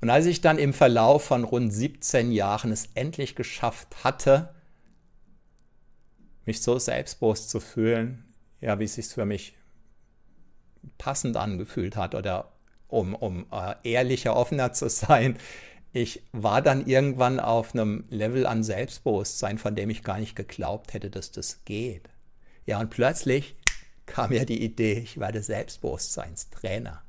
[0.00, 4.54] Und als ich dann im Verlauf von rund 17 Jahren es endlich geschafft hatte,
[6.46, 8.24] mich so selbstbewusst zu fühlen,
[8.60, 9.57] ja, wie es sich für mich
[10.96, 12.52] passend angefühlt hat oder
[12.88, 15.36] um, um äh, ehrlicher, offener zu sein,
[15.92, 20.92] ich war dann irgendwann auf einem Level an Selbstbewusstsein, von dem ich gar nicht geglaubt
[20.92, 22.08] hätte, dass das geht.
[22.66, 23.56] Ja, und plötzlich
[24.06, 27.02] kam mir die Idee, ich werde Selbstbewusstseinstrainer.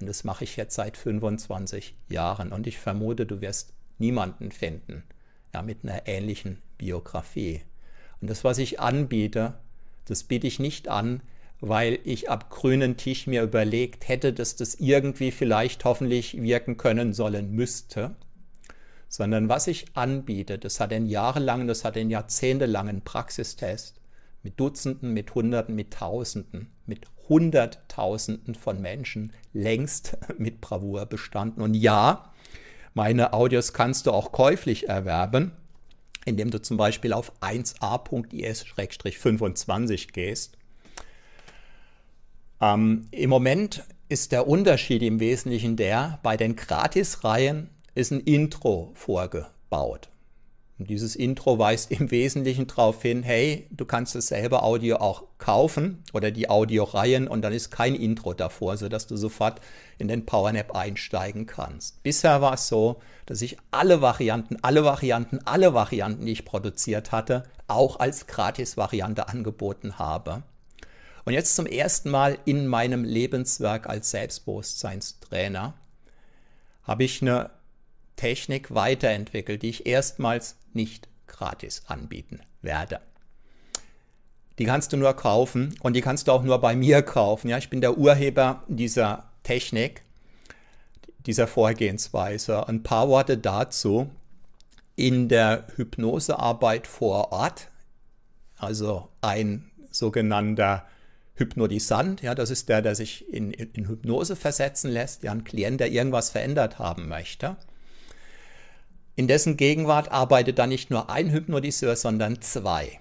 [0.00, 2.52] Und das mache ich jetzt seit 25 Jahren.
[2.52, 5.04] Und ich vermute, du wirst niemanden finden
[5.54, 7.62] ja, mit einer ähnlichen Biografie.
[8.20, 9.54] Und das, was ich anbiete,
[10.06, 11.22] das biete ich nicht an,
[11.62, 17.12] weil ich ab grünen Tisch mir überlegt hätte, dass das irgendwie vielleicht hoffentlich wirken können
[17.12, 18.16] sollen müsste,
[19.08, 24.00] sondern was ich anbiete, das hat einen jahrelangen, das hat einen jahrzehntelangen Praxistest
[24.42, 31.62] mit Dutzenden, mit Hunderten, mit Tausenden, mit Hunderttausenden von Menschen längst mit Bravour bestanden.
[31.62, 32.32] Und ja,
[32.92, 35.52] meine Audios kannst du auch käuflich erwerben,
[36.24, 40.58] indem du zum Beispiel auf 1a.is-25 gehst
[42.62, 48.92] ähm, Im Moment ist der Unterschied im Wesentlichen der, bei den Gratis-Reihen ist ein Intro
[48.94, 50.08] vorgebaut.
[50.78, 56.02] Und dieses Intro weist im Wesentlichen darauf hin, hey, du kannst dasselbe Audio auch kaufen
[56.12, 59.60] oder die Audioreihen und dann ist kein Intro davor, sodass du sofort
[59.98, 62.02] in den PowerNap einsteigen kannst.
[62.02, 67.12] Bisher war es so, dass ich alle Varianten, alle Varianten, alle Varianten, die ich produziert
[67.12, 70.42] hatte, auch als Gratis-Variante angeboten habe.
[71.24, 75.74] Und jetzt zum ersten Mal in meinem Lebenswerk als Selbstbewusstseinstrainer
[76.82, 77.50] habe ich eine
[78.16, 83.00] Technik weiterentwickelt, die ich erstmals nicht gratis anbieten werde.
[84.58, 87.48] Die kannst du nur kaufen und die kannst du auch nur bei mir kaufen.
[87.48, 90.02] Ja, ich bin der Urheber dieser Technik,
[91.26, 92.68] dieser Vorgehensweise.
[92.68, 94.10] Ein paar Worte dazu.
[94.94, 97.70] In der Hypnosearbeit vor Ort,
[98.58, 100.86] also ein sogenannter
[101.42, 105.80] Hypnotisant, ja, das ist der, der sich in, in Hypnose versetzen lässt, ja, ein Klient,
[105.80, 107.56] der irgendwas verändert haben möchte.
[109.16, 113.00] In dessen Gegenwart arbeitet dann nicht nur ein Hypnotiseur, sondern zwei.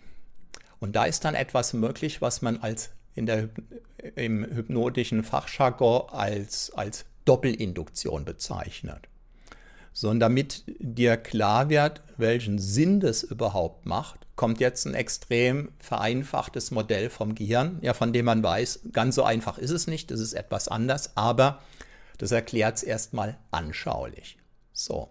[0.79, 3.49] Und da ist dann etwas möglich, was man als in der,
[4.15, 9.07] im hypnotischen Fachjargon als, als Doppelinduktion bezeichnet.
[9.93, 15.71] So, und damit dir klar wird, welchen Sinn das überhaupt macht, kommt jetzt ein extrem
[15.79, 20.09] vereinfachtes Modell vom Gehirn, ja, von dem man weiß, ganz so einfach ist es nicht,
[20.11, 21.61] das ist etwas anders, aber
[22.17, 24.37] das erklärt es erstmal anschaulich.
[24.73, 25.09] So.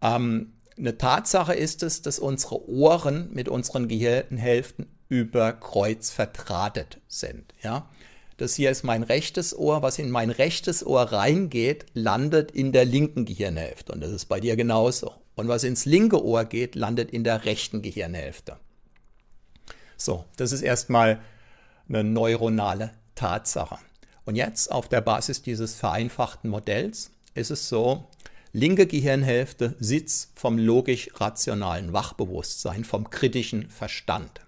[0.00, 7.52] Ähm, eine Tatsache ist es, dass unsere Ohren mit unseren Gehirnhälften über Kreuz verdrahtet sind.
[7.62, 7.88] Ja?
[8.36, 9.82] Das hier ist mein rechtes Ohr.
[9.82, 13.92] Was in mein rechtes Ohr reingeht, landet in der linken Gehirnhälfte.
[13.92, 15.12] Und das ist bei dir genauso.
[15.34, 18.56] Und was ins linke Ohr geht, landet in der rechten Gehirnhälfte.
[19.96, 21.20] So, das ist erstmal
[21.88, 23.78] eine neuronale Tatsache.
[24.24, 28.08] Und jetzt auf der Basis dieses vereinfachten Modells ist es so,
[28.52, 34.40] linke Gehirnhälfte Sitz vom logisch-rationalen Wachbewusstsein, vom kritischen Verstand.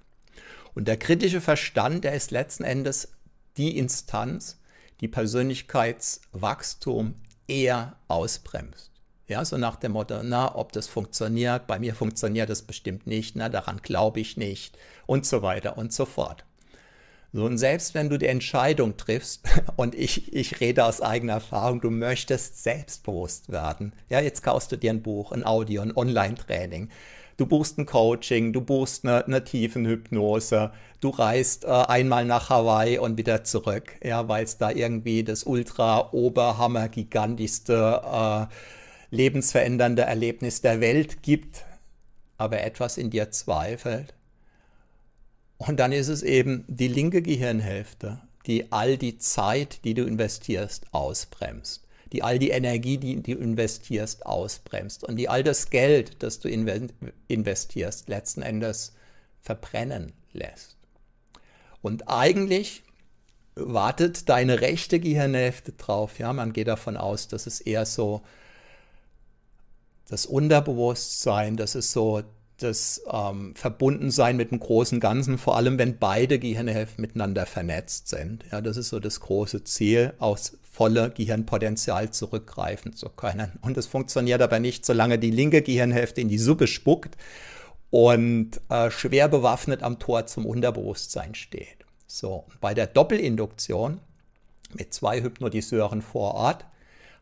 [0.74, 3.08] Und der kritische Verstand, der ist letzten Endes
[3.56, 4.60] die Instanz,
[5.00, 7.14] die Persönlichkeitswachstum
[7.46, 8.90] eher ausbremst.
[9.26, 13.36] Ja, so nach dem Motto, na, ob das funktioniert, bei mir funktioniert das bestimmt nicht,
[13.36, 16.44] na, daran glaube ich nicht und so weiter und so fort.
[17.32, 21.80] So, und selbst wenn du die Entscheidung triffst, und ich, ich rede aus eigener Erfahrung,
[21.80, 26.90] du möchtest selbstbewusst werden, ja, jetzt kaufst du dir ein Buch, ein Audio, ein Online-Training,
[27.36, 32.98] du buchst ein Coaching, du buchst eine, eine Tiefenhypnose, du reist äh, einmal nach Hawaii
[32.98, 38.46] und wieder zurück, ja, weil es da irgendwie das ultra-oberhammer-gigantischste äh,
[39.14, 41.64] lebensverändernde Erlebnis der Welt gibt,
[42.36, 44.12] aber etwas in dir zweifelt.
[45.56, 50.86] Und dann ist es eben die linke Gehirnhälfte, die all die Zeit, die du investierst,
[50.92, 56.40] ausbremst, die all die Energie, die du investierst, ausbremst und die all das Geld, das
[56.40, 58.94] du investierst, letzten Endes
[59.40, 60.76] verbrennen lässt.
[61.82, 62.82] Und eigentlich
[63.56, 66.18] wartet deine rechte Gehirnhälfte drauf.
[66.18, 68.22] Ja, man geht davon aus, dass es eher so
[70.08, 72.22] das Unterbewusstsein, das ist so
[72.58, 78.44] das ähm, Verbundensein mit dem großen Ganzen, vor allem wenn beide Gehirnhälften miteinander vernetzt sind.
[78.52, 83.52] Ja, das ist so das große Ziel, aus volle Gehirnpotenzial zurückgreifen zu können.
[83.62, 87.16] Und es funktioniert aber nicht, solange die linke Gehirnhälfte in die Suppe spuckt
[87.90, 91.84] und äh, schwer bewaffnet am Tor zum Unterbewusstsein steht.
[92.06, 94.00] So, bei der Doppelinduktion
[94.74, 96.64] mit zwei Hypnotiseuren vor Ort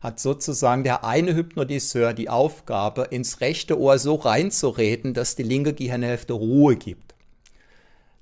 [0.03, 5.73] hat sozusagen der eine Hypnotiseur die Aufgabe, ins rechte Ohr so reinzureden, dass die linke
[5.73, 7.15] Gehirnhälfte Ruhe gibt.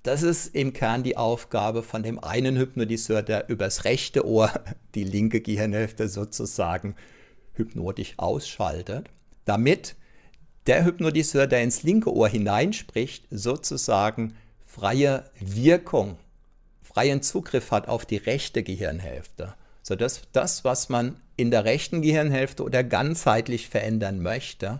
[0.03, 4.51] Das ist im Kern die Aufgabe von dem einen Hypnotiseur, der übers rechte Ohr
[4.95, 6.95] die linke Gehirnhälfte sozusagen
[7.53, 9.09] hypnotisch ausschaltet,
[9.45, 9.95] damit
[10.67, 16.17] der Hypnotiseur, der ins linke Ohr hineinspricht, sozusagen freie Wirkung,
[16.83, 19.55] freien Zugriff hat auf die rechte Gehirnhälfte
[19.91, 24.79] sodass das, was man in der rechten Gehirnhälfte oder ganzheitlich verändern möchte,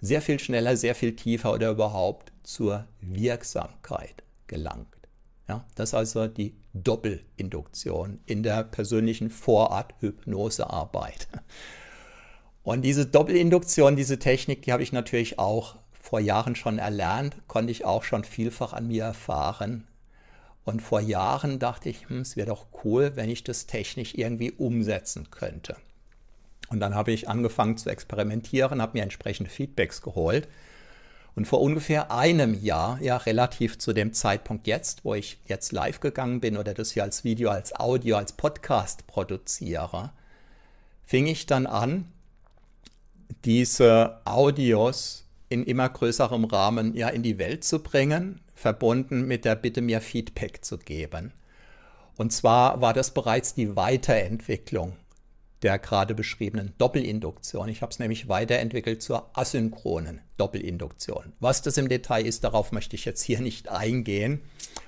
[0.00, 4.86] sehr viel schneller, sehr viel tiefer oder überhaupt zur Wirksamkeit gelangt.
[5.48, 11.26] Ja, das ist also die Doppelinduktion in der persönlichen Vorart-Hypnosearbeit.
[12.62, 17.72] Und diese Doppelinduktion, diese Technik, die habe ich natürlich auch vor Jahren schon erlernt, konnte
[17.72, 19.88] ich auch schon vielfach an mir erfahren.
[20.64, 24.50] Und vor Jahren dachte ich, hm, es wäre doch cool, wenn ich das technisch irgendwie
[24.52, 25.76] umsetzen könnte.
[26.68, 30.48] Und dann habe ich angefangen zu experimentieren, habe mir entsprechende Feedbacks geholt.
[31.36, 36.00] Und vor ungefähr einem Jahr, ja relativ zu dem Zeitpunkt jetzt, wo ich jetzt live
[36.00, 40.12] gegangen bin oder das hier als Video, als Audio, als Podcast produziere,
[41.04, 42.06] fing ich dann an,
[43.44, 49.56] diese Audios in immer größerem Rahmen ja in die Welt zu bringen, verbunden mit der
[49.56, 51.32] Bitte, mir Feedback zu geben.
[52.16, 54.96] Und zwar war das bereits die Weiterentwicklung
[55.64, 57.70] der gerade beschriebenen Doppelinduktion.
[57.70, 61.32] Ich habe es nämlich weiterentwickelt zur asynchronen Doppelinduktion.
[61.40, 64.42] Was das im Detail ist, darauf möchte ich jetzt hier nicht eingehen.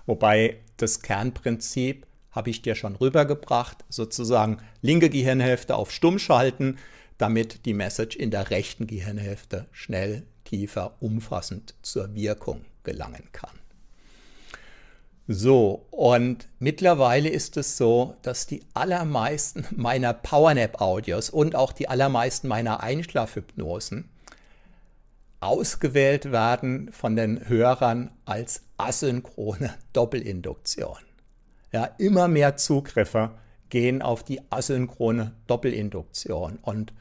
[0.04, 6.76] Wobei das Kernprinzip habe ich dir schon rübergebracht, sozusagen linke Gehirnhälfte auf Stumm schalten,
[7.16, 13.55] damit die Message in der rechten Gehirnhälfte schnell, tiefer, umfassend zur Wirkung gelangen kann.
[15.28, 22.46] So, und mittlerweile ist es so, dass die allermeisten meiner Powernap-Audios und auch die allermeisten
[22.48, 24.08] meiner Einschlafhypnosen
[25.40, 30.98] ausgewählt werden von den Hörern als asynchrone Doppelinduktion.
[31.72, 33.32] Ja, immer mehr Zugriffe
[33.68, 36.60] gehen auf die asynchrone Doppelinduktion.
[36.62, 36.92] Und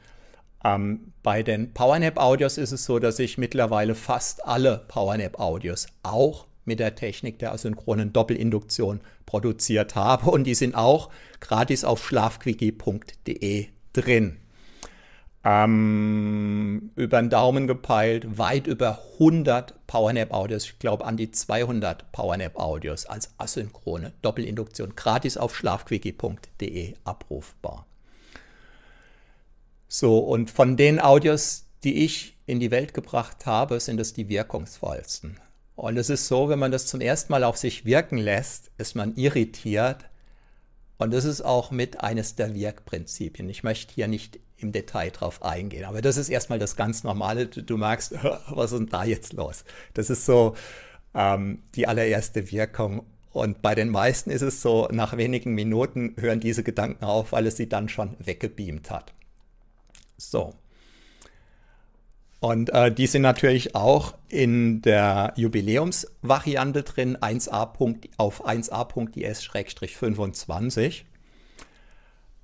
[0.64, 6.78] ähm, bei den Powernap-Audios ist es so, dass ich mittlerweile fast alle Powernap-Audios auch mit
[6.80, 10.30] der Technik der asynchronen Doppelinduktion produziert habe.
[10.30, 11.10] Und die sind auch
[11.40, 14.36] gratis auf schlafquickie.de drin.
[15.48, 23.06] Ähm, über den Daumen gepeilt, weit über 100 Powernap-Audios, ich glaube an die 200 Powernap-Audios
[23.06, 27.86] als asynchrone Doppelinduktion gratis auf schlafquickie.de abrufbar.
[29.86, 34.28] So, und von den Audios, die ich in die Welt gebracht habe, sind es die
[34.28, 35.38] wirkungsvollsten.
[35.76, 38.96] Und es ist so, wenn man das zum ersten Mal auf sich wirken lässt, ist
[38.96, 40.06] man irritiert.
[40.96, 43.48] Und das ist auch mit eines der Wirkprinzipien.
[43.50, 47.46] Ich möchte hier nicht im Detail drauf eingehen, aber das ist erstmal das ganz Normale.
[47.46, 48.14] Du, merkst,
[48.48, 49.64] was ist denn da jetzt los?
[49.92, 50.56] Das ist so
[51.14, 53.04] ähm, die allererste Wirkung.
[53.32, 57.46] Und bei den meisten ist es so, nach wenigen Minuten hören diese Gedanken auf, weil
[57.46, 59.12] es sie dann schon weggebeamt hat.
[60.16, 60.54] So.
[62.40, 67.70] Und äh, die sind natürlich auch in der Jubiläumsvariante drin, 1a.
[68.18, 71.04] auf 1a.is-25.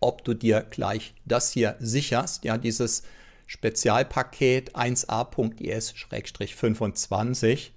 [0.00, 3.04] ob du dir gleich das hier sicherst, ja, dieses
[3.46, 7.70] Spezialpaket 1a.is-25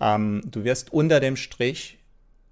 [0.00, 1.98] ähm, du wirst unter dem Strich,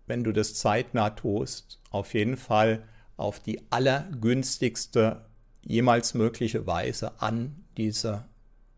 [0.07, 2.85] wenn du das zeitnah tust, auf jeden Fall
[3.17, 5.25] auf die allergünstigste
[5.63, 8.25] jemals mögliche Weise an diese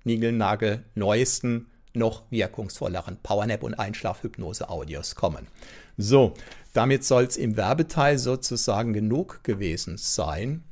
[0.04, 5.48] Nigelnagel neuesten, noch wirkungsvolleren Powernap und Einschlafhypnose Audios kommen.
[5.96, 6.34] So,
[6.72, 10.62] damit soll es im Werbeteil sozusagen genug gewesen sein.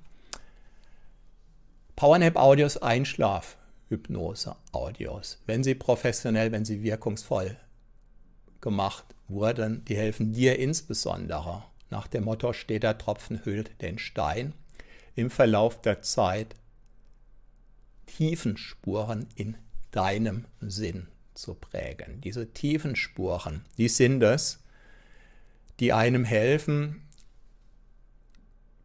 [1.97, 7.57] Powernap Audios, Einschlafhypnose Audios, wenn sie professionell, wenn sie wirkungsvoll
[8.61, 11.65] gemacht wurden, die helfen dir insbesondere.
[11.91, 14.53] Nach dem Motto steht der Tropfen hüllt den Stein.
[15.15, 16.55] Im Verlauf der Zeit
[18.07, 19.57] tiefen Spuren in
[19.91, 22.21] deinem Sinn zu prägen.
[22.21, 24.63] Diese tiefen Spuren, die sind es,
[25.81, 27.03] die einem helfen,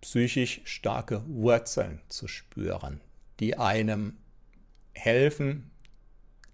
[0.01, 3.01] psychisch starke Wurzeln zu spüren,
[3.39, 4.17] die einem
[4.93, 5.71] helfen,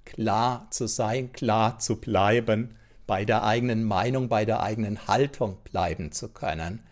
[0.05, 2.75] klar zu sein, klar zu bleiben,
[3.07, 6.83] bei der eigenen Meinung, bei der eigenen Haltung bleiben zu können,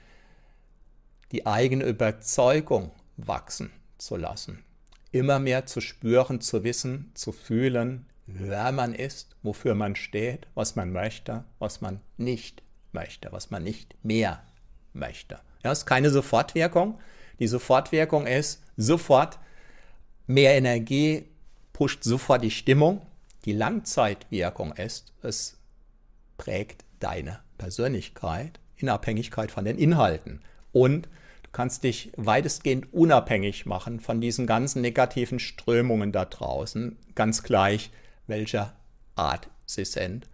[1.32, 4.64] die eigene Überzeugung wachsen zu lassen,
[5.12, 10.76] immer mehr zu spüren, zu wissen, zu fühlen, wer man ist, wofür man steht, was
[10.76, 12.64] man möchte, was man nicht
[12.94, 14.42] möchte, was man nicht mehr
[14.94, 15.40] möchte.
[15.64, 17.00] Ja, ist keine Sofortwirkung.
[17.40, 19.40] Die Sofortwirkung ist sofort
[20.28, 21.26] mehr Energie,
[21.74, 23.02] pusht sofort die Stimmung.
[23.44, 25.58] Die Langzeitwirkung ist, es
[26.38, 30.42] prägt deine Persönlichkeit in Abhängigkeit von den Inhalten.
[30.72, 31.08] Und
[31.44, 37.92] du kannst dich weitestgehend unabhängig machen von diesen ganzen negativen Strömungen da draußen, ganz gleich
[38.28, 38.74] welcher
[39.16, 40.28] Art sie sind.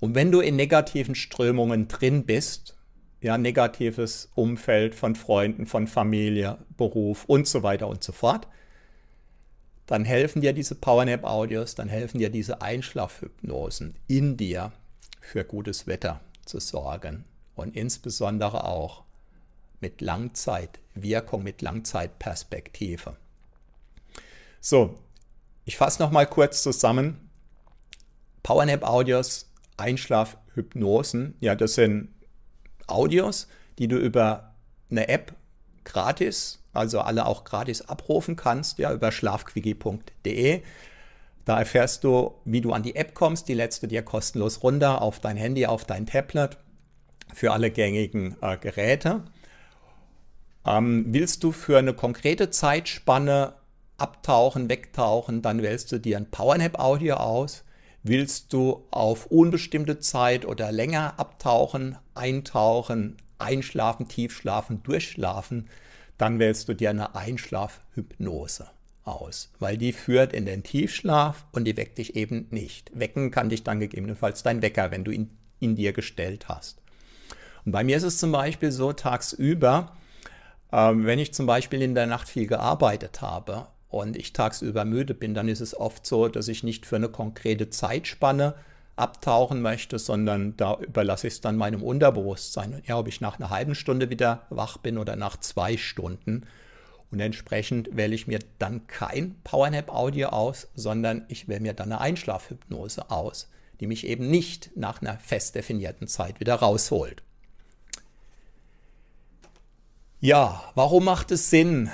[0.00, 2.76] Und wenn du in negativen Strömungen drin bist,
[3.20, 8.48] ja, negatives Umfeld von Freunden, von Familie, Beruf und so weiter und so fort,
[9.86, 14.72] dann helfen dir diese Powernap-Audios, dann helfen dir diese Einschlafhypnosen in dir,
[15.22, 19.04] für gutes Wetter zu sorgen und insbesondere auch
[19.80, 23.16] mit Langzeitwirkung, mit Langzeitperspektive.
[24.60, 24.98] So,
[25.64, 27.30] ich fasse noch mal kurz zusammen.
[28.42, 32.12] Powernap Audios, Einschlafhypnosen, ja, das sind
[32.86, 33.48] Audios,
[33.78, 34.54] die du über
[34.90, 35.34] eine App
[35.84, 40.62] gratis, also alle auch gratis abrufen kannst, ja, über schlafquickie.de.
[41.44, 43.48] Da erfährst du, wie du an die App kommst.
[43.48, 46.56] Die lädst du dir kostenlos runter auf dein Handy, auf dein Tablet
[47.34, 49.24] für alle gängigen äh, Geräte.
[50.66, 53.54] Ähm, willst du für eine konkrete Zeitspanne
[53.96, 57.64] abtauchen, wegtauchen, dann wählst du dir ein Powernap-Audio aus.
[58.04, 65.68] Willst du auf unbestimmte Zeit oder länger abtauchen, eintauchen, einschlafen, tiefschlafen, durchschlafen,
[66.18, 68.68] dann wählst du dir eine Einschlafhypnose
[69.04, 72.90] aus, weil die führt in den Tiefschlaf und die weckt dich eben nicht.
[72.94, 75.30] Wecken kann dich dann gegebenenfalls dein Wecker, wenn du ihn
[75.60, 76.82] in dir gestellt hast.
[77.64, 79.96] Und bei mir ist es zum Beispiel so, tagsüber,
[80.72, 85.14] ähm, wenn ich zum Beispiel in der Nacht viel gearbeitet habe und ich tagsüber müde
[85.14, 88.54] bin, dann ist es oft so, dass ich nicht für eine konkrete Zeitspanne
[88.96, 92.82] abtauchen möchte, sondern da überlasse ich es dann meinem Unterbewusstsein.
[92.86, 96.46] Ja, ob ich nach einer halben Stunde wieder wach bin oder nach zwei Stunden.
[97.12, 102.00] Und entsprechend wähle ich mir dann kein Powernap-Audio aus, sondern ich wähle mir dann eine
[102.00, 103.50] Einschlafhypnose aus,
[103.80, 107.22] die mich eben nicht nach einer fest definierten Zeit wieder rausholt.
[110.20, 111.90] Ja, warum macht es Sinn,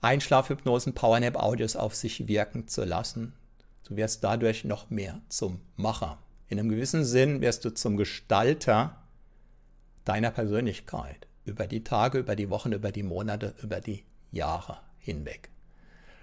[0.00, 3.34] Einschlafhypnosen, Powernap-Audios auf sich wirken zu lassen?
[3.84, 6.16] Du wirst dadurch noch mehr zum Macher.
[6.48, 9.02] In einem gewissen Sinn wirst du zum Gestalter
[10.06, 14.04] deiner Persönlichkeit über die Tage, über die Wochen, über die Monate, über die
[14.36, 15.50] Jahre hinweg.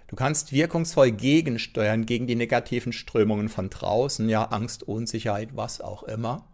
[0.07, 6.03] Du kannst wirkungsvoll gegensteuern gegen die negativen Strömungen von draußen, ja Angst, Unsicherheit, was auch
[6.03, 6.47] immer.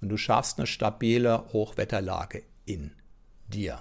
[0.00, 2.92] Und du schaffst eine stabile Hochwetterlage in
[3.48, 3.80] dir.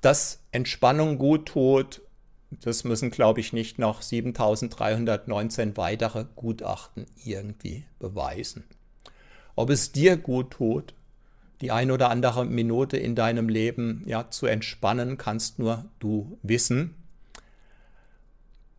[0.00, 2.02] Dass Entspannung gut tut,
[2.50, 8.64] das müssen, glaube ich, nicht noch 7319 weitere Gutachten irgendwie beweisen.
[9.56, 10.94] Ob es dir gut tut,
[11.60, 16.94] die ein oder andere Minute in deinem Leben ja, zu entspannen, kannst nur du wissen.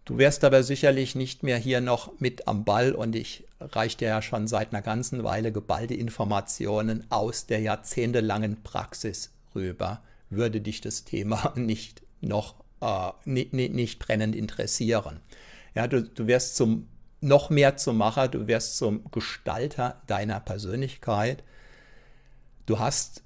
[0.05, 4.09] Du wirst aber sicherlich nicht mehr hier noch mit am Ball und ich reiche dir
[4.09, 10.01] ja schon seit einer ganzen Weile geballte Informationen aus der jahrzehntelangen Praxis rüber.
[10.30, 15.21] Würde dich das Thema nicht noch äh, nicht, nicht brennend interessieren.
[15.73, 16.88] Ja, du, du wirst zum
[17.21, 21.43] noch mehr zum Macher, du wirst zum Gestalter deiner Persönlichkeit.
[22.66, 23.24] Du hast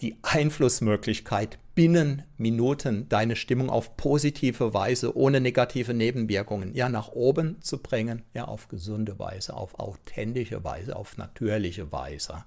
[0.00, 7.60] die Einflussmöglichkeit, binnen Minuten deine Stimmung auf positive Weise, ohne negative Nebenwirkungen, ja, nach oben
[7.62, 12.44] zu bringen, ja, auf gesunde Weise, auf authentische Weise, auf natürliche Weise.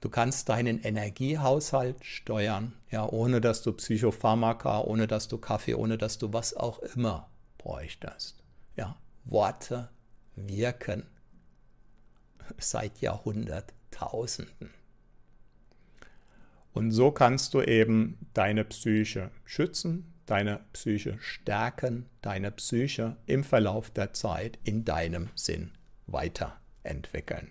[0.00, 5.98] Du kannst deinen Energiehaushalt steuern, ja, ohne dass du Psychopharmaka, ohne dass du Kaffee, ohne
[5.98, 7.28] dass du was auch immer
[7.58, 8.42] bräuchtest.
[8.76, 9.88] Ja, Worte
[10.36, 11.04] wirken
[12.58, 14.77] seit Jahrhunderttausenden.
[16.78, 23.90] Und so kannst du eben deine Psyche schützen, deine Psyche stärken, deine Psyche im Verlauf
[23.90, 25.72] der Zeit in deinem Sinn
[26.06, 27.50] weiterentwickeln.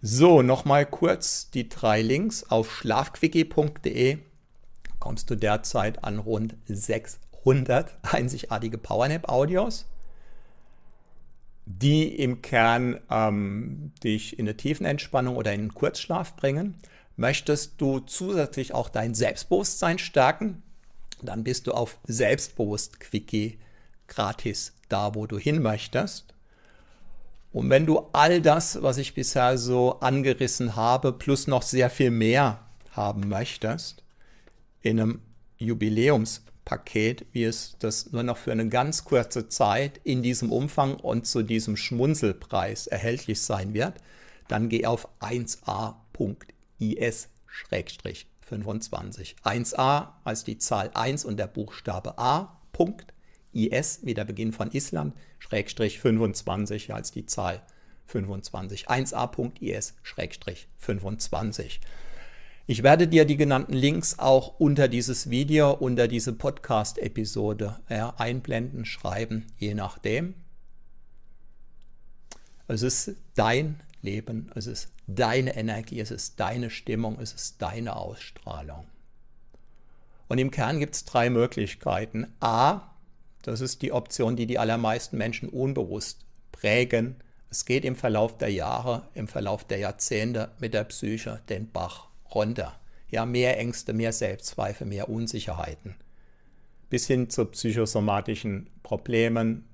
[0.00, 2.44] So, nochmal kurz die drei Links.
[2.44, 4.16] Auf schlafquickie.de
[4.98, 9.84] kommst du derzeit an rund 600 einzigartige Powernap-Audios,
[11.66, 16.76] die im Kern ähm, dich in eine Tiefenentspannung oder in einen Kurzschlaf bringen.
[17.16, 20.62] Möchtest du zusätzlich auch dein Selbstbewusstsein stärken?
[21.22, 23.58] Dann bist du auf Selbstbewusst-Quickie
[24.08, 26.34] gratis da, wo du hin möchtest.
[27.52, 32.10] Und wenn du all das, was ich bisher so angerissen habe, plus noch sehr viel
[32.10, 34.02] mehr haben möchtest,
[34.82, 35.22] in einem
[35.58, 41.28] Jubiläumspaket, wie es das nur noch für eine ganz kurze Zeit in diesem Umfang und
[41.28, 43.94] zu diesem Schmunzelpreis erhältlich sein wird,
[44.48, 45.08] dann geh auf
[46.80, 49.36] 1a.is-25.
[49.42, 52.60] 1a als die Zahl 1 und der Buchstabe A.
[53.52, 57.62] IS, wie der Beginn von Island, Schrägstrich 25 als die Zahl
[58.06, 58.88] 25.
[58.88, 61.80] 1a.is, Schrägstrich 25.
[62.66, 68.86] Ich werde dir die genannten Links auch unter dieses Video, unter diese Podcast-Episode ja, einblenden,
[68.86, 70.34] schreiben, je nachdem.
[72.66, 77.96] Es ist dein Leben, es ist deine Energie, es ist deine Stimmung, es ist deine
[77.96, 78.86] Ausstrahlung.
[80.28, 82.28] Und im Kern gibt es drei Möglichkeiten.
[82.40, 82.82] A,
[83.42, 87.16] das ist die Option, die die allermeisten Menschen unbewusst prägen.
[87.50, 92.08] Es geht im Verlauf der Jahre, im Verlauf der Jahrzehnte mit der Psyche den Bach
[92.34, 92.78] runter.
[93.10, 95.94] Ja, mehr Ängste, mehr Selbstzweifel, mehr Unsicherheiten.
[96.90, 99.68] Bis hin zu psychosomatischen Problemen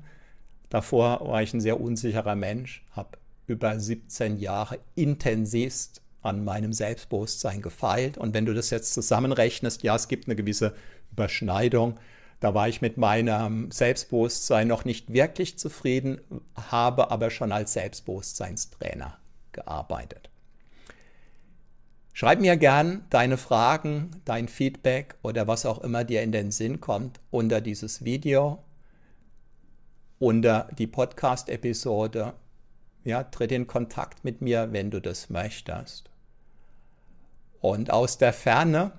[0.69, 3.17] Davor war ich ein sehr unsicherer Mensch, habe
[3.47, 8.19] über 17 Jahre intensivst an meinem Selbstbewusstsein gefeilt.
[8.19, 10.75] Und wenn du das jetzt zusammenrechnest, ja, es gibt eine gewisse
[11.13, 11.99] Überschneidung.
[12.41, 16.21] Da war ich mit meinem Selbstbewusstsein noch nicht wirklich zufrieden,
[16.71, 19.17] habe aber schon als Selbstbewusstseinstrainer
[19.53, 20.29] gearbeitet.
[22.19, 26.81] Schreib mir gern deine Fragen, dein Feedback oder was auch immer dir in den Sinn
[26.81, 28.65] kommt unter dieses Video,
[30.19, 32.35] unter die Podcast-Episode
[33.05, 36.11] ja, tritt in Kontakt mit mir, wenn du das möchtest.
[37.61, 38.91] Und aus der Ferne,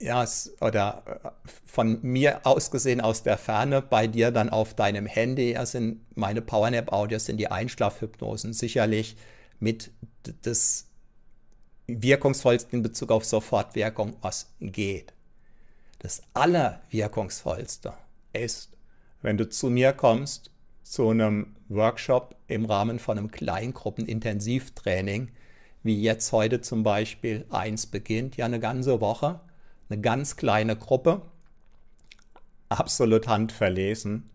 [0.00, 0.24] ja,
[0.62, 1.28] oder äh,
[1.66, 6.06] von mir aus gesehen aus der Ferne, bei dir dann auf deinem Handy, ja, sind
[6.16, 9.18] meine Powernap-Audios, sind die Einschlafhypnosen sicherlich
[9.60, 9.90] mit
[10.40, 10.86] das
[11.86, 15.12] wirkungsvollste in Bezug auf Sofortwirkung, was geht.
[15.98, 17.94] Das Allerwirkungsvollste
[18.32, 18.76] ist,
[19.22, 20.50] wenn du zu mir kommst
[20.82, 25.30] zu einem Workshop im Rahmen von einem Kleingruppenintensivtraining,
[25.82, 29.40] wie jetzt heute zum Beispiel eins beginnt, ja eine ganze Woche,
[29.88, 31.22] eine ganz kleine Gruppe,
[32.68, 34.30] absolut handverlesen.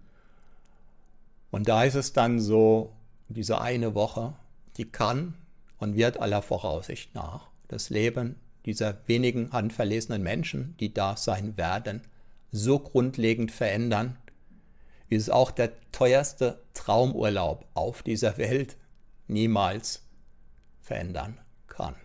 [1.51, 2.93] Und da ist es dann so,
[3.27, 4.33] diese eine Woche,
[4.77, 5.35] die kann
[5.79, 12.01] und wird aller Voraussicht nach das Leben dieser wenigen handverlesenen Menschen, die da sein werden,
[12.51, 14.17] so grundlegend verändern,
[15.07, 18.77] wie es auch der teuerste Traumurlaub auf dieser Welt
[19.27, 20.03] niemals
[20.81, 21.95] verändern kann.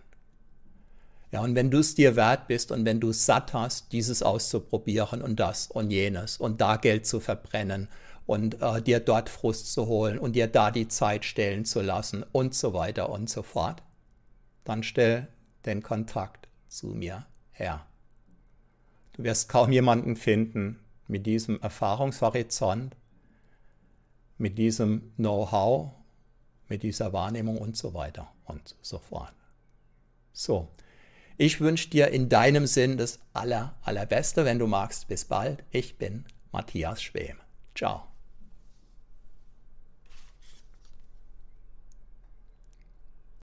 [1.31, 5.21] Ja, und wenn du es dir wert bist und wenn du satt hast, dieses auszuprobieren
[5.21, 7.89] und das und jenes und da Geld zu verbrennen
[8.25, 12.23] und äh, dir dort Frust zu holen und dir da die Zeit stellen zu lassen
[12.31, 13.83] und so weiter und so fort,
[14.63, 15.27] dann stell
[15.65, 17.85] den Kontakt zu mir her.
[19.13, 22.95] Du wirst kaum jemanden finden, mit diesem Erfahrungshorizont,
[24.37, 25.91] mit diesem Know-how,
[26.67, 29.33] mit dieser Wahrnehmung und so weiter und so fort.
[30.33, 30.67] So,
[31.37, 35.07] ich wünsche dir in deinem Sinn das aller, allerbeste, wenn du magst.
[35.07, 35.63] Bis bald.
[35.69, 37.37] Ich bin Matthias Schwem.
[37.75, 38.14] Ciao.